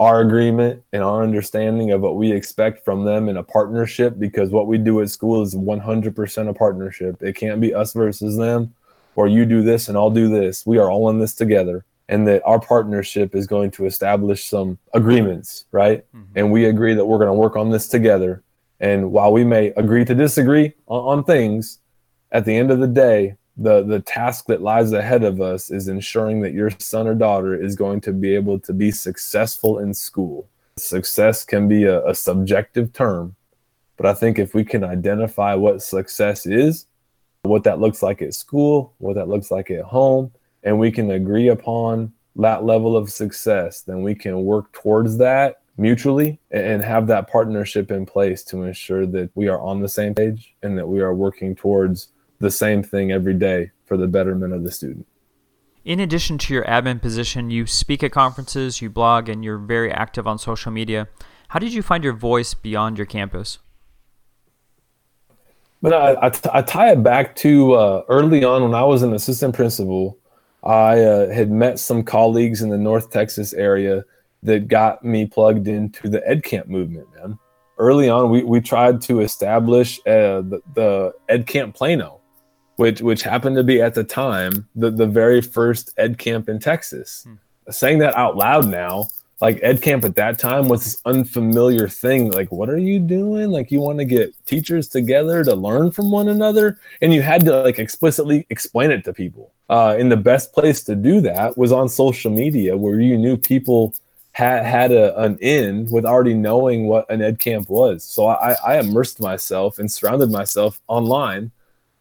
our 0.00 0.20
agreement 0.20 0.82
and 0.92 1.02
our 1.02 1.22
understanding 1.22 1.90
of 1.90 2.00
what 2.00 2.16
we 2.16 2.30
expect 2.30 2.84
from 2.84 3.04
them 3.04 3.28
in 3.28 3.36
a 3.36 3.42
partnership 3.42 4.18
because 4.18 4.50
what 4.50 4.68
we 4.68 4.78
do 4.78 5.00
at 5.00 5.10
school 5.10 5.42
is 5.42 5.56
100% 5.56 6.48
a 6.48 6.54
partnership. 6.54 7.20
It 7.22 7.34
can't 7.34 7.60
be 7.60 7.74
us 7.74 7.92
versus 7.92 8.36
them 8.36 8.74
or 9.16 9.26
you 9.26 9.44
do 9.44 9.62
this 9.62 9.88
and 9.88 9.98
I'll 9.98 10.10
do 10.10 10.28
this. 10.28 10.64
We 10.64 10.78
are 10.78 10.88
all 10.88 11.10
in 11.10 11.18
this 11.18 11.34
together 11.34 11.84
and 12.08 12.26
that 12.28 12.42
our 12.44 12.60
partnership 12.60 13.34
is 13.34 13.46
going 13.46 13.72
to 13.72 13.86
establish 13.86 14.44
some 14.44 14.78
agreements, 14.94 15.66
right? 15.72 16.04
Mm-hmm. 16.14 16.38
And 16.38 16.52
we 16.52 16.66
agree 16.66 16.94
that 16.94 17.04
we're 17.04 17.18
going 17.18 17.28
to 17.28 17.34
work 17.34 17.56
on 17.56 17.70
this 17.70 17.88
together. 17.88 18.42
And 18.80 19.10
while 19.10 19.32
we 19.32 19.44
may 19.44 19.68
agree 19.76 20.04
to 20.04 20.14
disagree 20.14 20.74
on, 20.86 21.18
on, 21.18 21.24
things, 21.24 21.80
at 22.30 22.44
the 22.44 22.56
end 22.56 22.70
of 22.70 22.78
the 22.78 22.86
day, 22.86 23.34
the 23.58 23.82
the 23.82 24.00
task 24.00 24.46
that 24.46 24.62
lies 24.62 24.92
ahead 24.92 25.24
of 25.24 25.40
us 25.40 25.70
is 25.70 25.88
ensuring 25.88 26.40
that 26.42 26.52
your 26.52 26.70
son 26.78 27.08
or 27.08 27.14
daughter 27.14 27.60
is 27.60 27.74
going 27.74 28.00
to 28.02 28.12
be 28.12 28.34
able 28.34 28.58
to 28.60 28.72
be 28.72 28.90
successful 28.90 29.80
in 29.80 29.92
school. 29.92 30.48
Success 30.76 31.44
can 31.44 31.68
be 31.68 31.84
a, 31.84 32.06
a 32.06 32.14
subjective 32.14 32.92
term, 32.92 33.34
but 33.96 34.06
I 34.06 34.14
think 34.14 34.38
if 34.38 34.54
we 34.54 34.64
can 34.64 34.84
identify 34.84 35.54
what 35.54 35.82
success 35.82 36.46
is, 36.46 36.86
what 37.42 37.64
that 37.64 37.80
looks 37.80 38.00
like 38.00 38.22
at 38.22 38.34
school, 38.34 38.94
what 38.98 39.16
that 39.16 39.28
looks 39.28 39.50
like 39.50 39.72
at 39.72 39.84
home, 39.84 40.30
and 40.62 40.78
we 40.78 40.92
can 40.92 41.10
agree 41.10 41.48
upon 41.48 42.12
that 42.36 42.64
level 42.64 42.96
of 42.96 43.10
success, 43.10 43.80
then 43.82 44.02
we 44.02 44.14
can 44.14 44.44
work 44.44 44.72
towards 44.72 45.18
that 45.18 45.60
mutually 45.76 46.38
and 46.50 46.82
have 46.82 47.06
that 47.08 47.28
partnership 47.28 47.90
in 47.90 48.04
place 48.04 48.44
to 48.44 48.62
ensure 48.62 49.06
that 49.06 49.30
we 49.34 49.48
are 49.48 49.60
on 49.60 49.80
the 49.80 49.88
same 49.88 50.14
page 50.14 50.54
and 50.62 50.78
that 50.78 50.86
we 50.86 51.00
are 51.00 51.14
working 51.14 51.54
towards 51.54 52.08
the 52.38 52.50
same 52.50 52.82
thing 52.82 53.12
every 53.12 53.34
day 53.34 53.70
for 53.84 53.96
the 53.96 54.06
betterment 54.06 54.52
of 54.52 54.64
the 54.64 54.70
student. 54.70 55.06
In 55.84 56.00
addition 56.00 56.36
to 56.38 56.52
your 56.52 56.64
admin 56.64 57.00
position, 57.00 57.50
you 57.50 57.66
speak 57.66 58.02
at 58.02 58.12
conferences, 58.12 58.82
you 58.82 58.90
blog, 58.90 59.28
and 59.28 59.42
you're 59.42 59.58
very 59.58 59.90
active 59.90 60.26
on 60.26 60.38
social 60.38 60.70
media. 60.70 61.08
How 61.48 61.58
did 61.58 61.72
you 61.72 61.82
find 61.82 62.04
your 62.04 62.12
voice 62.12 62.52
beyond 62.52 62.98
your 62.98 63.06
campus? 63.06 63.58
But 65.80 65.94
I, 65.94 66.26
I, 66.26 66.30
t- 66.30 66.50
I 66.52 66.62
tie 66.62 66.92
it 66.92 67.02
back 67.02 67.36
to 67.36 67.74
uh, 67.74 68.02
early 68.08 68.44
on 68.44 68.62
when 68.62 68.74
I 68.74 68.82
was 68.84 69.02
an 69.02 69.14
assistant 69.14 69.54
principal. 69.54 70.18
I 70.64 71.00
uh, 71.00 71.32
had 71.32 71.50
met 71.50 71.78
some 71.78 72.02
colleagues 72.02 72.62
in 72.62 72.68
the 72.68 72.76
North 72.76 73.10
Texas 73.10 73.52
area 73.54 74.04
that 74.42 74.68
got 74.68 75.04
me 75.04 75.26
plugged 75.26 75.68
into 75.68 76.08
the 76.08 76.20
EdCamp 76.28 76.66
movement, 76.66 77.06
man. 77.14 77.38
Early 77.78 78.08
on, 78.08 78.30
we, 78.30 78.42
we 78.42 78.60
tried 78.60 79.00
to 79.02 79.20
establish 79.20 80.00
uh, 80.00 80.42
the, 80.42 80.60
the 80.74 81.12
Ed 81.28 81.46
Camp 81.46 81.76
Plano, 81.76 82.17
which 82.78 83.02
which 83.02 83.22
happened 83.22 83.56
to 83.56 83.64
be 83.64 83.82
at 83.82 83.94
the 83.94 84.04
time 84.04 84.68
the, 84.74 84.90
the 84.90 85.06
very 85.06 85.40
first 85.40 85.92
Ed 85.98 86.16
Camp 86.16 86.48
in 86.48 86.58
Texas. 86.58 87.24
Hmm. 87.24 87.34
Saying 87.70 87.98
that 87.98 88.14
out 88.14 88.36
loud 88.36 88.66
now, 88.66 89.08
like 89.40 89.60
ed 89.62 89.80
camp 89.80 90.04
at 90.04 90.16
that 90.16 90.38
time 90.38 90.68
was 90.68 90.84
this 90.84 91.02
unfamiliar 91.04 91.88
thing 91.88 92.30
like 92.32 92.50
what 92.50 92.68
are 92.68 92.78
you 92.78 92.98
doing 92.98 93.50
like 93.50 93.70
you 93.70 93.80
want 93.80 93.98
to 93.98 94.04
get 94.04 94.34
teachers 94.46 94.88
together 94.88 95.44
to 95.44 95.54
learn 95.54 95.90
from 95.90 96.10
one 96.10 96.28
another 96.28 96.78
and 97.02 97.14
you 97.14 97.22
had 97.22 97.44
to 97.44 97.62
like 97.62 97.78
explicitly 97.78 98.46
explain 98.50 98.90
it 98.90 99.04
to 99.04 99.12
people 99.12 99.52
uh, 99.70 99.94
and 99.98 100.10
the 100.10 100.16
best 100.16 100.52
place 100.52 100.82
to 100.82 100.96
do 100.96 101.20
that 101.20 101.56
was 101.56 101.72
on 101.72 101.88
social 101.88 102.30
media 102.30 102.76
where 102.76 103.00
you 103.00 103.16
knew 103.16 103.36
people 103.36 103.94
had 104.32 104.64
had 104.64 104.92
a, 104.92 105.16
an 105.20 105.38
in 105.38 105.88
with 105.90 106.04
already 106.04 106.34
knowing 106.34 106.86
what 106.86 107.08
an 107.10 107.22
ed 107.22 107.38
camp 107.38 107.68
was 107.68 108.02
so 108.02 108.26
I, 108.26 108.56
I 108.66 108.78
immersed 108.78 109.20
myself 109.20 109.78
and 109.78 109.90
surrounded 109.90 110.30
myself 110.30 110.80
online 110.88 111.52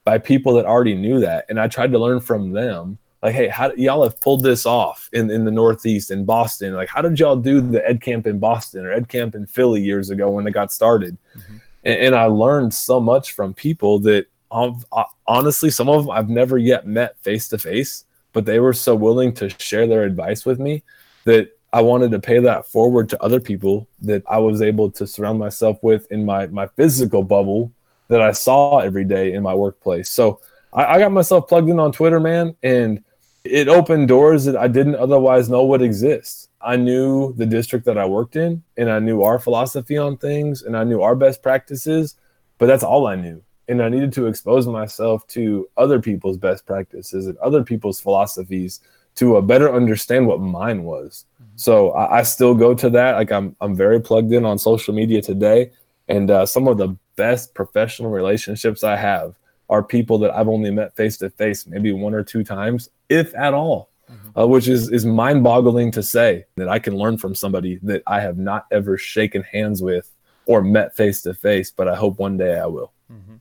by 0.07 0.17
people 0.17 0.53
that 0.53 0.65
already 0.65 0.95
knew 0.95 1.19
that 1.19 1.45
and 1.49 1.59
i 1.59 1.67
tried 1.67 1.91
to 1.91 1.99
learn 1.99 2.19
from 2.19 2.51
them 2.51 2.97
like, 3.23 3.33
hey, 3.33 3.47
how 3.47 3.71
y'all 3.73 4.03
have 4.03 4.19
pulled 4.19 4.43
this 4.43 4.65
off 4.65 5.09
in, 5.11 5.31
in 5.31 5.43
the 5.43 5.51
Northeast 5.51 6.11
in 6.11 6.23
Boston? 6.23 6.73
Like, 6.73 6.87
how 6.87 7.01
did 7.01 7.19
y'all 7.19 7.35
do 7.35 7.61
the 7.61 7.87
Ed 7.87 7.99
Camp 8.01 8.27
in 8.27 8.39
Boston 8.39 8.85
or 8.85 8.91
Ed 8.91 9.09
Camp 9.09 9.33
in 9.33 9.45
Philly 9.47 9.81
years 9.81 10.11
ago 10.11 10.29
when 10.29 10.45
it 10.45 10.51
got 10.51 10.71
started? 10.71 11.17
Mm-hmm. 11.35 11.57
And, 11.83 11.99
and, 11.99 12.15
I 12.15 12.25
learned 12.25 12.73
so 12.73 12.99
much 12.99 13.31
from 13.31 13.53
people 13.53 13.99
that 13.99 14.27
um, 14.51 14.83
honestly, 15.25 15.69
some 15.69 15.89
of 15.89 16.05
them 16.05 16.11
I've 16.11 16.29
never 16.29 16.57
yet 16.57 16.85
met 16.85 17.17
face 17.19 17.47
to 17.49 17.57
face, 17.57 18.05
but 18.33 18.45
they 18.45 18.59
were 18.59 18.73
so 18.73 18.95
willing 18.95 19.33
to 19.35 19.49
share 19.59 19.87
their 19.87 20.03
advice 20.03 20.45
with 20.45 20.59
me 20.59 20.83
that 21.25 21.49
I 21.73 21.81
wanted 21.81 22.11
to 22.11 22.19
pay 22.19 22.39
that 22.39 22.67
forward 22.67 23.09
to 23.09 23.21
other 23.21 23.39
people 23.39 23.87
that 24.01 24.23
I 24.29 24.37
was 24.37 24.61
able 24.61 24.89
to 24.91 25.05
surround 25.07 25.39
myself 25.39 25.79
with 25.81 26.09
in 26.11 26.25
my 26.25 26.47
my 26.47 26.67
physical 26.67 27.23
bubble 27.23 27.73
that 28.07 28.21
I 28.21 28.31
saw 28.31 28.79
every 28.79 29.05
day 29.05 29.33
in 29.33 29.43
my 29.43 29.53
workplace. 29.53 30.09
So 30.09 30.39
I, 30.73 30.85
I 30.85 30.99
got 30.99 31.11
myself 31.11 31.47
plugged 31.47 31.69
in 31.69 31.79
on 31.79 31.91
Twitter, 31.91 32.19
man, 32.19 32.55
and 32.63 33.03
it 33.43 33.67
opened 33.67 34.07
doors 34.07 34.45
that 34.45 34.57
I 34.57 34.67
didn't 34.67 34.95
otherwise 34.95 35.49
know 35.49 35.65
would 35.65 35.81
exist. 35.81 36.49
I 36.61 36.75
knew 36.75 37.33
the 37.33 37.45
district 37.45 37.85
that 37.85 37.97
I 37.97 38.05
worked 38.05 38.35
in 38.35 38.63
and 38.77 38.89
I 38.89 38.99
knew 38.99 39.21
our 39.21 39.39
philosophy 39.39 39.97
on 39.97 40.17
things 40.17 40.63
and 40.63 40.75
I 40.75 40.83
knew 40.83 41.01
our 41.01 41.15
best 41.15 41.41
practices, 41.41 42.15
but 42.57 42.65
that's 42.65 42.83
all 42.83 43.07
I 43.07 43.15
knew. 43.15 43.41
And 43.69 43.81
I 43.81 43.89
needed 43.89 44.13
to 44.13 44.27
expose 44.27 44.65
myself 44.67 45.27
to 45.27 45.69
other 45.77 46.01
people's 46.01 46.37
best 46.37 46.65
practices 46.65 47.27
and 47.27 47.37
other 47.37 47.63
people's 47.63 47.99
philosophies 47.99 48.81
to 49.15 49.37
uh, 49.37 49.41
better 49.41 49.73
understand 49.73 50.27
what 50.27 50.39
mine 50.39 50.83
was. 50.83 51.25
Mm-hmm. 51.41 51.51
So 51.55 51.91
I, 51.91 52.19
I, 52.19 52.23
still 52.23 52.53
go 52.53 52.73
to 52.75 52.89
that. 52.91 53.15
Like 53.15 53.31
I'm, 53.31 53.55
I'm 53.61 53.75
very 53.75 53.99
plugged 53.99 54.31
in 54.31 54.45
on 54.45 54.57
social 54.59 54.93
media 54.93 55.21
today. 55.21 55.71
And 56.07 56.29
uh, 56.29 56.45
some 56.45 56.67
of 56.67 56.77
the 56.77 56.95
best 57.17 57.53
professional 57.53 58.09
relationships 58.09 58.83
I 58.83 58.95
have 58.95 59.35
are 59.69 59.83
people 59.83 60.17
that 60.19 60.31
I've 60.31 60.47
only 60.47 60.71
met 60.71 60.95
face 60.95 61.17
to 61.17 61.29
face 61.29 61.67
maybe 61.67 61.91
one 61.91 62.13
or 62.13 62.23
two 62.23 62.43
times, 62.43 62.89
if 63.09 63.35
at 63.35 63.53
all, 63.53 63.89
mm-hmm. 64.09 64.39
uh, 64.39 64.47
which 64.47 64.69
is 64.69 64.89
is 64.89 65.05
mind 65.05 65.43
boggling 65.43 65.91
to 65.91 66.03
say 66.03 66.45
that 66.55 66.69
I 66.69 66.79
can 66.79 66.95
learn 66.95 67.17
from 67.17 67.35
somebody 67.35 67.79
that 67.83 68.03
I 68.07 68.21
have 68.21 68.37
not 68.37 68.65
ever 68.71 68.97
shaken 68.97 69.43
hands 69.43 69.81
with 69.81 70.09
or 70.45 70.61
met 70.61 70.95
face 70.95 71.21
to 71.23 71.33
face, 71.33 71.69
but 71.69 71.89
I 71.89 71.95
hope 71.95 72.17
one 72.17 72.37
day 72.37 72.57
I 72.57 72.67
will. 72.67 72.93
Mm-hmm. 73.11 73.35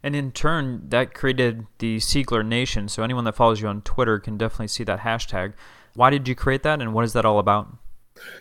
And 0.00 0.14
in 0.14 0.30
turn, 0.30 0.88
that 0.90 1.12
created 1.12 1.66
the 1.78 1.96
Sigler 1.96 2.46
Nation. 2.46 2.88
So 2.88 3.02
anyone 3.02 3.24
that 3.24 3.34
follows 3.34 3.60
you 3.60 3.66
on 3.66 3.82
Twitter 3.82 4.20
can 4.20 4.38
definitely 4.38 4.68
see 4.68 4.84
that 4.84 5.00
hashtag. 5.00 5.54
Why 5.94 6.10
did 6.10 6.28
you 6.28 6.36
create 6.36 6.62
that, 6.62 6.80
and 6.80 6.94
what 6.94 7.04
is 7.04 7.14
that 7.14 7.24
all 7.24 7.40
about? 7.40 7.76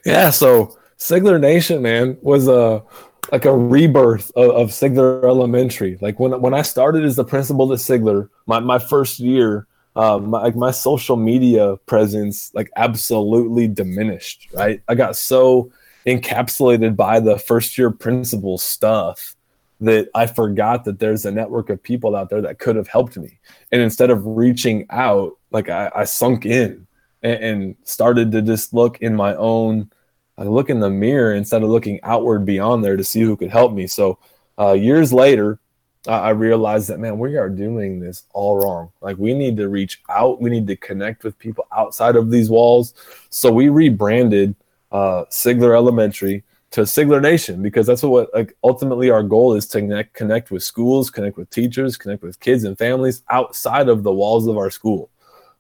Yeah, 0.06 0.30
so 0.30 0.78
Sigler 1.00 1.40
Nation, 1.40 1.82
man, 1.82 2.18
was 2.22 2.48
a 2.48 2.84
like 3.32 3.46
a 3.46 3.56
rebirth 3.56 4.32
of, 4.36 4.52
of 4.52 4.70
Sigler 4.70 5.24
Elementary. 5.24 5.98
Like 6.02 6.20
when 6.20 6.40
when 6.42 6.54
I 6.54 6.62
started 6.62 7.04
as 7.04 7.16
the 7.16 7.24
principal 7.24 7.72
at 7.74 7.80
Sigler, 7.80 8.30
my, 8.46 8.60
my 8.60 8.80
first 8.80 9.20
year, 9.20 9.68
um, 9.96 10.30
my, 10.30 10.44
like 10.44 10.56
my 10.56 10.72
social 10.72 11.16
media 11.16 11.78
presence 11.86 12.52
like 12.54 12.70
absolutely 12.76 13.68
diminished. 13.68 14.50
Right, 14.54 14.82
I 14.88 14.96
got 14.96 15.16
so 15.16 15.72
encapsulated 16.06 16.96
by 16.96 17.20
the 17.20 17.38
first 17.38 17.78
year 17.78 17.92
principal 17.92 18.58
stuff 18.58 19.36
that 19.80 20.10
I 20.16 20.26
forgot 20.26 20.86
that 20.86 21.00
there's 21.00 21.26
a 21.26 21.32
network 21.32 21.70
of 21.70 21.84
people 21.84 22.16
out 22.16 22.30
there 22.30 22.42
that 22.42 22.60
could 22.60 22.76
have 22.76 22.88
helped 22.88 23.18
me. 23.18 23.40
And 23.72 23.82
instead 23.82 24.10
of 24.10 24.26
reaching 24.26 24.88
out, 24.90 25.38
like 25.52 25.70
I, 25.70 25.92
I 25.94 26.04
sunk 26.06 26.46
in 26.46 26.88
and, 27.22 27.44
and 27.44 27.76
started 27.84 28.32
to 28.32 28.42
just 28.42 28.74
look 28.74 29.00
in 29.02 29.16
my 29.16 29.36
own 29.36 29.92
I 30.38 30.44
look 30.44 30.70
in 30.70 30.80
the 30.80 30.90
mirror 30.90 31.34
instead 31.34 31.64
of 31.64 31.70
looking 31.70 32.00
outward 32.04 32.46
beyond 32.46 32.84
there 32.84 32.98
to 32.98 33.04
see 33.04 33.22
who 33.22 33.36
could 33.36 33.50
help 33.50 33.74
me. 33.74 33.88
So 33.88 34.20
uh, 34.60 34.74
years 34.74 35.12
later, 35.12 35.60
I 36.08 36.30
realized 36.30 36.88
that 36.90 37.00
man, 37.00 37.20
we 37.20 37.36
are 37.36 37.50
doing 37.50 38.00
this 38.00 38.24
all 38.34 38.62
wrong. 38.62 38.92
Like 39.02 39.18
we 39.18 39.34
need 39.34 39.58
to 39.58 39.68
reach 39.68 40.02
out. 40.10 40.42
We 40.42 40.50
need 40.50 40.68
to 40.68 40.76
connect 40.76 41.24
with 41.24 41.38
people 41.38 41.68
outside 41.76 42.16
of 42.16 42.32
these 42.32 42.50
walls. 42.50 42.94
So 43.30 43.52
we 43.52 43.70
rebranded 43.70 44.56
uh, 44.92 45.26
Sigler 45.30 45.76
Elementary 45.76 46.44
to 46.72 46.82
Sigler 46.82 47.22
Nation 47.22 47.62
because 47.62 47.88
that's 47.88 48.04
what 48.04 48.34
like 48.34 48.56
ultimately 48.64 49.10
our 49.10 49.24
goal 49.24 49.54
is 49.54 49.68
to 49.68 49.82
connect 49.82 50.14
connect 50.14 50.52
with 50.52 50.64
schools, 50.64 51.10
connect 51.10 51.38
with 51.38 51.50
teachers, 51.50 51.98
connect 51.98 52.24
with 52.24 52.40
kids 52.40 52.64
and 52.64 52.78
families 52.78 53.24
outside 53.30 53.90
of 53.90 54.04
the 54.04 54.14
walls 54.14 54.48
of 54.48 54.58
our 54.58 54.70
school. 54.70 55.10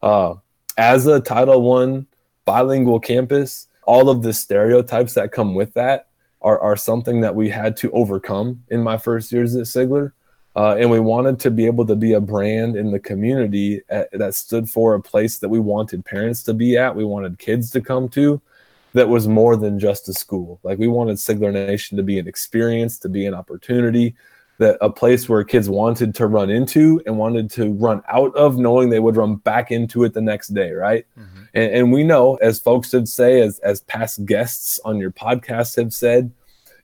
Uh, 0.01 0.35
as 0.77 1.07
a 1.07 1.19
Title 1.19 1.61
One 1.61 2.07
bilingual 2.45 2.99
campus, 2.99 3.66
all 3.87 4.09
of 4.09 4.21
the 4.21 4.33
stereotypes 4.33 5.13
that 5.13 5.31
come 5.31 5.55
with 5.55 5.73
that 5.73 6.09
are, 6.41 6.59
are 6.59 6.75
something 6.75 7.21
that 7.21 7.33
we 7.33 7.49
had 7.49 7.75
to 7.77 7.91
overcome 7.91 8.63
in 8.69 8.83
my 8.83 8.97
first 8.97 9.31
years 9.31 9.55
at 9.55 9.65
Sigler. 9.65 10.11
Uh, 10.55 10.75
and 10.75 10.91
we 10.91 10.99
wanted 10.99 11.39
to 11.39 11.51
be 11.51 11.65
able 11.65 11.85
to 11.85 11.95
be 11.95 12.13
a 12.13 12.19
brand 12.19 12.75
in 12.75 12.91
the 12.91 12.99
community 12.99 13.81
at, 13.89 14.11
that 14.11 14.35
stood 14.35 14.69
for 14.69 14.93
a 14.93 15.01
place 15.01 15.37
that 15.37 15.49
we 15.49 15.59
wanted 15.59 16.03
parents 16.03 16.43
to 16.43 16.53
be 16.53 16.77
at, 16.77 16.95
we 16.95 17.05
wanted 17.05 17.39
kids 17.39 17.71
to 17.71 17.79
come 17.79 18.09
to, 18.09 18.41
that 18.93 19.07
was 19.07 19.27
more 19.27 19.55
than 19.55 19.79
just 19.79 20.09
a 20.09 20.13
school. 20.13 20.59
Like 20.63 20.79
we 20.79 20.87
wanted 20.87 21.17
Sigler 21.17 21.53
Nation 21.53 21.95
to 21.97 22.03
be 22.03 22.19
an 22.19 22.27
experience, 22.27 22.97
to 22.99 23.09
be 23.09 23.25
an 23.25 23.33
opportunity, 23.33 24.15
that 24.59 24.77
a 24.81 24.89
place 24.89 25.29
where 25.29 25.43
kids 25.43 25.69
wanted 25.69 26.15
to 26.15 26.27
run 26.27 26.49
into 26.49 27.01
and 27.05 27.17
wanted 27.17 27.49
to 27.51 27.73
run 27.73 28.01
out 28.07 28.35
of, 28.35 28.57
knowing 28.57 28.89
they 28.89 28.99
would 28.99 29.15
run 29.15 29.35
back 29.35 29.71
into 29.71 30.03
it 30.03 30.13
the 30.13 30.21
next 30.21 30.49
day, 30.49 30.71
right? 30.71 31.05
Mm-hmm. 31.17 31.43
And, 31.53 31.71
and, 31.73 31.93
we 31.93 32.03
know, 32.03 32.35
as 32.35 32.59
folks 32.59 32.91
would 32.93 33.07
say, 33.07 33.41
as 33.41 33.59
as 33.59 33.81
past 33.81 34.25
guests 34.25 34.79
on 34.83 34.97
your 34.97 35.11
podcast 35.11 35.75
have 35.75 35.93
said, 35.93 36.31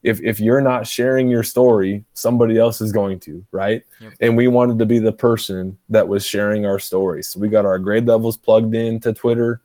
if 0.04 0.20
if 0.22 0.38
you're 0.38 0.60
not 0.60 0.86
sharing 0.86 1.28
your 1.28 1.42
story, 1.42 2.04
somebody 2.12 2.58
else 2.58 2.80
is 2.80 2.92
going 2.92 3.18
to, 3.20 3.44
right? 3.50 3.82
Yep. 4.00 4.12
And 4.20 4.36
we 4.36 4.46
wanted 4.46 4.78
to 4.78 4.86
be 4.86 4.98
the 4.98 5.12
person 5.12 5.76
that 5.88 6.06
was 6.06 6.24
sharing 6.24 6.66
our 6.66 6.78
story. 6.78 7.22
So 7.22 7.40
we 7.40 7.48
got 7.48 7.66
our 7.66 7.78
grade 7.78 8.06
levels 8.06 8.36
plugged 8.36 8.74
in 8.74 9.00
to 9.00 9.12
Twitter, 9.12 9.60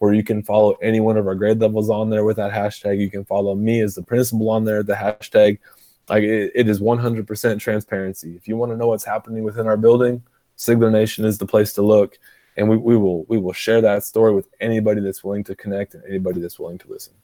where 0.00 0.12
you 0.12 0.24
can 0.24 0.42
follow 0.42 0.72
any 0.82 1.00
one 1.00 1.16
of 1.16 1.26
our 1.26 1.34
grade 1.34 1.60
levels 1.60 1.88
on 1.88 2.10
there 2.10 2.24
with 2.24 2.36
that 2.36 2.52
hashtag. 2.52 3.00
You 3.00 3.10
can 3.10 3.24
follow 3.24 3.54
me 3.54 3.80
as 3.80 3.94
the 3.94 4.02
principal 4.02 4.50
on 4.50 4.64
there, 4.64 4.82
the 4.82 4.94
hashtag 4.94 5.58
like 6.08 6.22
it, 6.22 6.52
it 6.54 6.68
is 6.68 6.80
100% 6.80 7.60
transparency. 7.60 8.36
If 8.36 8.46
you 8.48 8.56
want 8.56 8.72
to 8.72 8.76
know 8.76 8.88
what's 8.88 9.04
happening 9.04 9.44
within 9.44 9.66
our 9.66 9.76
building, 9.76 10.22
Sigler 10.56 10.92
Nation 10.92 11.24
is 11.24 11.38
the 11.38 11.46
place 11.46 11.72
to 11.74 11.82
look, 11.82 12.18
and 12.56 12.68
we, 12.68 12.76
we 12.76 12.96
will 12.96 13.24
we 13.24 13.38
will 13.38 13.52
share 13.52 13.80
that 13.80 14.04
story 14.04 14.32
with 14.32 14.48
anybody 14.60 15.00
that's 15.00 15.24
willing 15.24 15.44
to 15.44 15.56
connect 15.56 15.94
and 15.94 16.04
anybody 16.04 16.40
that's 16.40 16.58
willing 16.58 16.78
to 16.78 16.88
listen. 16.88 17.14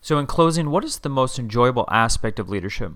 So, 0.00 0.18
in 0.18 0.26
closing, 0.26 0.70
what 0.70 0.84
is 0.84 1.00
the 1.00 1.08
most 1.08 1.38
enjoyable 1.38 1.84
aspect 1.90 2.38
of 2.38 2.48
leadership? 2.48 2.92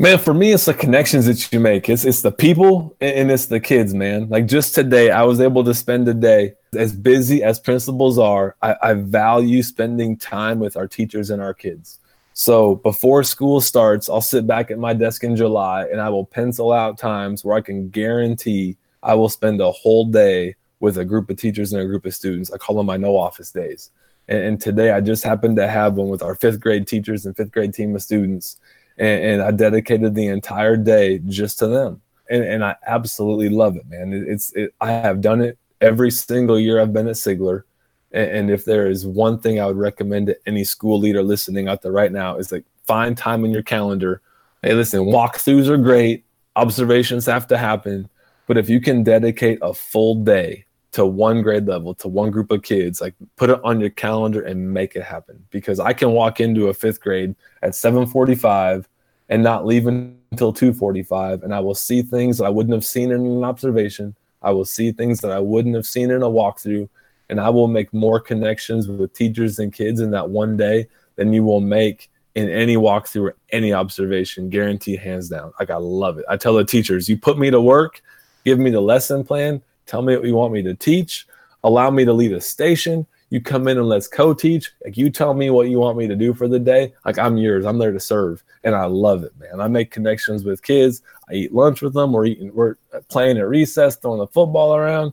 Man, 0.00 0.18
for 0.18 0.32
me, 0.32 0.52
it's 0.52 0.66
the 0.66 0.74
connections 0.74 1.26
that 1.26 1.52
you 1.52 1.58
make. 1.58 1.88
It's 1.88 2.04
it's 2.04 2.22
the 2.22 2.30
people 2.30 2.96
and 3.00 3.32
it's 3.32 3.46
the 3.46 3.58
kids, 3.58 3.94
man. 3.94 4.28
Like 4.28 4.46
just 4.46 4.72
today, 4.72 5.10
I 5.10 5.24
was 5.24 5.40
able 5.40 5.64
to 5.64 5.74
spend 5.74 6.06
a 6.06 6.14
day 6.14 6.54
as 6.72 6.92
busy 6.92 7.42
as 7.42 7.58
principals 7.58 8.16
are. 8.16 8.54
I, 8.62 8.76
I 8.80 8.92
value 8.92 9.60
spending 9.64 10.16
time 10.16 10.60
with 10.60 10.76
our 10.76 10.86
teachers 10.86 11.30
and 11.30 11.42
our 11.42 11.52
kids. 11.52 11.98
So 12.38 12.76
before 12.76 13.24
school 13.24 13.60
starts, 13.60 14.08
I'll 14.08 14.20
sit 14.20 14.46
back 14.46 14.70
at 14.70 14.78
my 14.78 14.94
desk 14.94 15.24
in 15.24 15.34
July 15.34 15.86
and 15.90 16.00
I 16.00 16.08
will 16.08 16.24
pencil 16.24 16.72
out 16.72 16.96
times 16.96 17.44
where 17.44 17.56
I 17.56 17.60
can 17.60 17.88
guarantee 17.88 18.76
I 19.02 19.14
will 19.14 19.28
spend 19.28 19.60
a 19.60 19.72
whole 19.72 20.04
day 20.04 20.54
with 20.78 20.98
a 20.98 21.04
group 21.04 21.30
of 21.30 21.36
teachers 21.36 21.72
and 21.72 21.82
a 21.82 21.84
group 21.84 22.06
of 22.06 22.14
students. 22.14 22.52
I 22.52 22.56
call 22.56 22.76
them 22.76 22.86
my 22.86 22.96
no 22.96 23.18
office 23.18 23.50
days. 23.50 23.90
And, 24.28 24.38
and 24.38 24.60
today 24.60 24.92
I 24.92 25.00
just 25.00 25.24
happened 25.24 25.56
to 25.56 25.66
have 25.66 25.94
one 25.94 26.10
with 26.10 26.22
our 26.22 26.36
fifth 26.36 26.60
grade 26.60 26.86
teachers 26.86 27.26
and 27.26 27.36
fifth 27.36 27.50
grade 27.50 27.74
team 27.74 27.96
of 27.96 28.02
students. 28.02 28.58
And, 28.98 29.24
and 29.24 29.42
I 29.42 29.50
dedicated 29.50 30.14
the 30.14 30.28
entire 30.28 30.76
day 30.76 31.18
just 31.18 31.58
to 31.58 31.66
them. 31.66 32.00
And, 32.30 32.44
and 32.44 32.64
I 32.64 32.76
absolutely 32.86 33.48
love 33.48 33.74
it, 33.74 33.88
man. 33.88 34.12
It, 34.12 34.28
it's 34.28 34.52
it, 34.52 34.72
I 34.80 34.92
have 34.92 35.20
done 35.20 35.40
it 35.40 35.58
every 35.80 36.12
single 36.12 36.60
year 36.60 36.80
I've 36.80 36.92
been 36.92 37.08
at 37.08 37.16
Sigler 37.16 37.64
and, 38.12 38.30
and 38.30 38.50
if 38.50 38.64
there 38.64 38.88
is 38.88 39.06
one 39.06 39.38
thing 39.38 39.60
I 39.60 39.66
would 39.66 39.76
recommend 39.76 40.28
to 40.28 40.38
any 40.46 40.64
school 40.64 40.98
leader 40.98 41.22
listening 41.22 41.68
out 41.68 41.82
there 41.82 41.92
right 41.92 42.12
now 42.12 42.36
is 42.36 42.52
like 42.52 42.64
find 42.86 43.16
time 43.16 43.44
in 43.44 43.50
your 43.50 43.62
calendar. 43.62 44.22
Hey, 44.62 44.74
listen, 44.74 45.00
walkthroughs 45.00 45.68
are 45.68 45.76
great, 45.76 46.24
observations 46.56 47.26
have 47.26 47.46
to 47.48 47.58
happen, 47.58 48.08
but 48.46 48.58
if 48.58 48.68
you 48.68 48.80
can 48.80 49.02
dedicate 49.02 49.58
a 49.62 49.74
full 49.74 50.16
day 50.16 50.64
to 50.92 51.04
one 51.04 51.42
grade 51.42 51.66
level 51.66 51.94
to 51.94 52.08
one 52.08 52.30
group 52.30 52.50
of 52.50 52.62
kids 52.62 53.00
like 53.00 53.14
put 53.36 53.50
it 53.50 53.60
on 53.62 53.78
your 53.78 53.90
calendar 53.90 54.42
and 54.42 54.72
make 54.72 54.96
it 54.96 55.02
happen. 55.02 55.44
Because 55.50 55.78
i 55.80 55.92
can 55.92 56.12
walk 56.12 56.40
into 56.40 56.68
a 56.68 56.74
fifth 56.74 57.00
grade 57.00 57.34
at 57.62 57.72
7.45 57.72 58.86
and 59.28 59.42
not 59.42 59.66
leave 59.66 59.86
until 59.86 60.52
2.45 60.52 61.42
and 61.42 61.54
i 61.54 61.60
will 61.60 61.74
see 61.74 62.02
things 62.02 62.38
that 62.38 62.46
i 62.46 62.48
wouldn't 62.48 62.74
have 62.74 62.84
seen 62.84 63.12
in 63.12 63.24
an 63.24 63.44
observation. 63.44 64.14
I 64.40 64.52
will 64.52 64.64
see 64.64 64.92
things 64.92 65.20
that 65.20 65.30
i 65.30 65.38
wouldn't 65.38 65.74
have 65.74 65.86
seen 65.86 66.10
in 66.10 66.22
a 66.22 66.26
walkthrough 66.26 66.88
and 67.30 67.40
I 67.40 67.50
will 67.50 67.68
make 67.68 67.92
more 67.92 68.20
connections 68.20 68.88
with 68.88 69.12
teachers 69.12 69.58
and 69.58 69.72
kids 69.72 70.00
in 70.00 70.10
that 70.12 70.30
one 70.30 70.56
day 70.56 70.88
than 71.16 71.32
you 71.32 71.44
will 71.44 71.60
make 71.60 72.10
in 72.34 72.48
any 72.48 72.76
walkthrough 72.76 73.30
or 73.30 73.36
any 73.50 73.72
observation. 73.72 74.48
Guarantee 74.48 74.96
hands 74.96 75.28
down. 75.28 75.52
Like 75.58 75.70
I 75.70 75.76
love 75.76 76.18
it. 76.18 76.24
I 76.28 76.36
tell 76.36 76.54
the 76.54 76.64
teachers, 76.64 77.08
you 77.08 77.18
put 77.18 77.38
me 77.38 77.50
to 77.50 77.60
work, 77.60 78.02
give 78.44 78.58
me 78.58 78.70
the 78.70 78.80
lesson 78.80 79.24
plan, 79.24 79.60
tell 79.86 80.02
me 80.02 80.16
what 80.16 80.24
you 80.24 80.34
want 80.34 80.52
me 80.52 80.62
to 80.62 80.74
teach, 80.74 81.26
allow 81.64 81.90
me 81.90 82.04
to 82.04 82.12
lead 82.12 82.32
a 82.32 82.40
station. 82.40 83.06
You 83.30 83.42
come 83.42 83.68
in 83.68 83.76
and 83.76 83.88
let's 83.88 84.08
co-teach. 84.08 84.72
Like 84.82 84.96
you 84.96 85.10
tell 85.10 85.34
me 85.34 85.50
what 85.50 85.68
you 85.68 85.78
want 85.78 85.98
me 85.98 86.08
to 86.08 86.16
do 86.16 86.32
for 86.32 86.48
the 86.48 86.58
day. 86.58 86.94
Like 87.04 87.18
I'm 87.18 87.36
yours. 87.36 87.66
I'm 87.66 87.76
there 87.76 87.92
to 87.92 88.00
serve, 88.00 88.42
and 88.64 88.74
I 88.74 88.86
love 88.86 89.22
it, 89.22 89.32
man. 89.38 89.60
I 89.60 89.68
make 89.68 89.90
connections 89.90 90.44
with 90.44 90.62
kids. 90.62 91.02
I 91.28 91.34
eat 91.34 91.52
lunch 91.52 91.82
with 91.82 91.92
them. 91.92 92.12
We're 92.12 92.24
eating. 92.24 92.54
We're 92.54 92.76
playing 93.08 93.36
at 93.36 93.46
recess, 93.46 93.96
throwing 93.96 94.20
the 94.20 94.28
football 94.28 94.74
around 94.74 95.12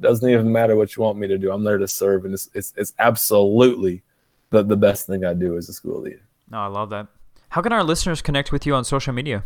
doesn't 0.00 0.28
even 0.28 0.50
matter 0.50 0.76
what 0.76 0.96
you 0.96 1.02
want 1.02 1.18
me 1.18 1.26
to 1.28 1.38
do. 1.38 1.52
I'm 1.52 1.64
there 1.64 1.78
to 1.78 1.88
serve, 1.88 2.24
and 2.24 2.34
it's 2.34 2.48
it's, 2.54 2.72
it's 2.76 2.92
absolutely 2.98 4.02
the, 4.50 4.62
the 4.62 4.76
best 4.76 5.06
thing 5.06 5.24
I 5.24 5.34
do 5.34 5.56
as 5.56 5.68
a 5.68 5.72
school 5.72 6.00
leader. 6.00 6.22
No, 6.50 6.58
I 6.58 6.66
love 6.66 6.90
that. 6.90 7.08
How 7.50 7.62
can 7.62 7.72
our 7.72 7.84
listeners 7.84 8.22
connect 8.22 8.52
with 8.52 8.66
you 8.66 8.74
on 8.74 8.84
social 8.84 9.12
media? 9.12 9.44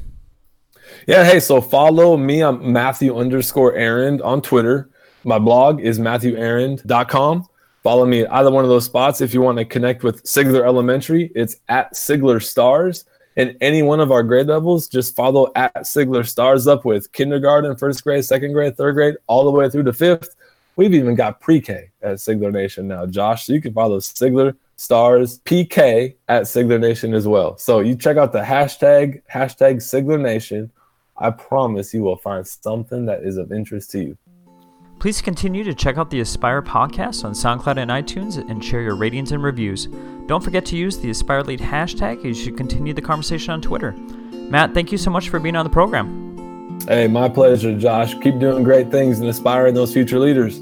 Yeah, 1.07 1.25
hey, 1.25 1.41
so 1.41 1.61
follow 1.61 2.17
me. 2.17 2.43
I'm 2.43 2.73
Matthew 2.73 3.17
underscore 3.17 3.75
Arend 3.75 4.23
on 4.23 4.43
Twitter. 4.43 4.91
My 5.25 5.39
blog 5.39 5.81
is 5.81 5.99
matthewarend.com. 5.99 7.47
Follow 7.83 8.07
me 8.07 8.23
at 8.23 8.33
either 8.33 8.51
one 8.51 8.65
of 8.65 8.71
those 8.71 8.85
spots. 8.85 9.21
If 9.21 9.33
you 9.33 9.41
want 9.41 9.59
to 9.59 9.65
connect 9.65 10.03
with 10.03 10.23
Sigler 10.25 10.65
Elementary, 10.65 11.31
it's 11.35 11.57
at 11.69 11.95
Sigler 11.95 12.43
Stars. 12.43 13.05
And 13.37 13.57
any 13.61 13.83
one 13.83 14.01
of 14.01 14.11
our 14.11 14.23
grade 14.23 14.49
levels, 14.49 14.89
just 14.89 15.15
follow 15.15 15.53
at 15.55 15.75
Sigler 15.77 16.27
Stars 16.27 16.67
up 16.67 16.85
with 16.85 17.13
kindergarten, 17.13 17.77
first 17.77 18.03
grade, 18.03 18.25
second 18.25 18.53
grade, 18.53 18.77
third 18.77 18.95
grade, 18.95 19.17
all 19.29 19.45
the 19.45 19.51
way 19.51 19.71
through 19.71 19.85
to 19.85 19.93
fifth. 19.93 20.35
We've 20.77 20.95
even 20.95 21.15
got 21.15 21.41
pre-K 21.41 21.91
at 22.03 22.17
Sigler 22.17 22.53
Nation 22.53 22.89
now, 22.89 23.07
Josh. 23.07 23.47
So 23.47 23.53
you 23.53 23.61
can 23.61 23.73
follow 23.73 23.99
Sigler 23.99 24.57
Stars 24.77 25.41
PK 25.41 26.15
at 26.29 26.45
Sigler 26.45 26.81
Nation 26.81 27.13
as 27.13 27.29
well. 27.29 27.59
So 27.59 27.81
you 27.81 27.95
check 27.95 28.17
out 28.17 28.33
the 28.33 28.41
hashtag 28.41 29.23
hashtag 29.31 29.77
Sigler 29.77 30.21
Nation. 30.21 30.71
I 31.19 31.31
promise 31.31 31.93
you 31.93 32.03
will 32.03 32.17
find 32.17 32.47
something 32.47 33.05
that 33.05 33.23
is 33.23 33.37
of 33.37 33.53
interest 33.53 33.91
to 33.91 33.99
you. 33.99 34.19
Please 35.01 35.23
continue 35.23 35.65
to 35.65 35.73
check 35.73 35.97
out 35.97 36.11
the 36.11 36.21
Aspire 36.21 36.61
podcast 36.61 37.25
on 37.25 37.33
SoundCloud 37.33 37.79
and 37.79 37.91
iTunes 37.91 38.37
and 38.37 38.63
share 38.63 38.83
your 38.83 38.95
ratings 38.95 39.33
and 39.33 39.43
reviews. 39.43 39.87
Don't 40.27 40.45
forget 40.45 40.67
to 40.67 40.77
use 40.77 40.99
the 40.99 41.09
Aspire 41.09 41.43
Lead 41.43 41.59
hashtag 41.59 42.23
as 42.27 42.47
you 42.47 42.53
continue 42.53 42.93
the 42.93 43.01
conversation 43.01 43.55
on 43.55 43.63
Twitter. 43.63 43.93
Matt, 44.33 44.75
thank 44.75 44.93
you 44.93 44.99
so 44.99 45.11
much 45.11 45.31
for 45.31 45.41
being 45.41 45.57
on 45.57 45.65
the 45.65 45.71
program. 45.71 46.79
Hey, 46.87 47.09
my 47.09 47.31
pleasure, 47.31 47.75
Josh. 47.79 48.13
Keep 48.21 48.41
doing 48.41 48.63
great 48.63 48.91
things 48.91 49.21
and 49.21 49.27
inspiring 49.27 49.73
those 49.73 49.91
future 49.91 50.19
leaders. 50.19 50.61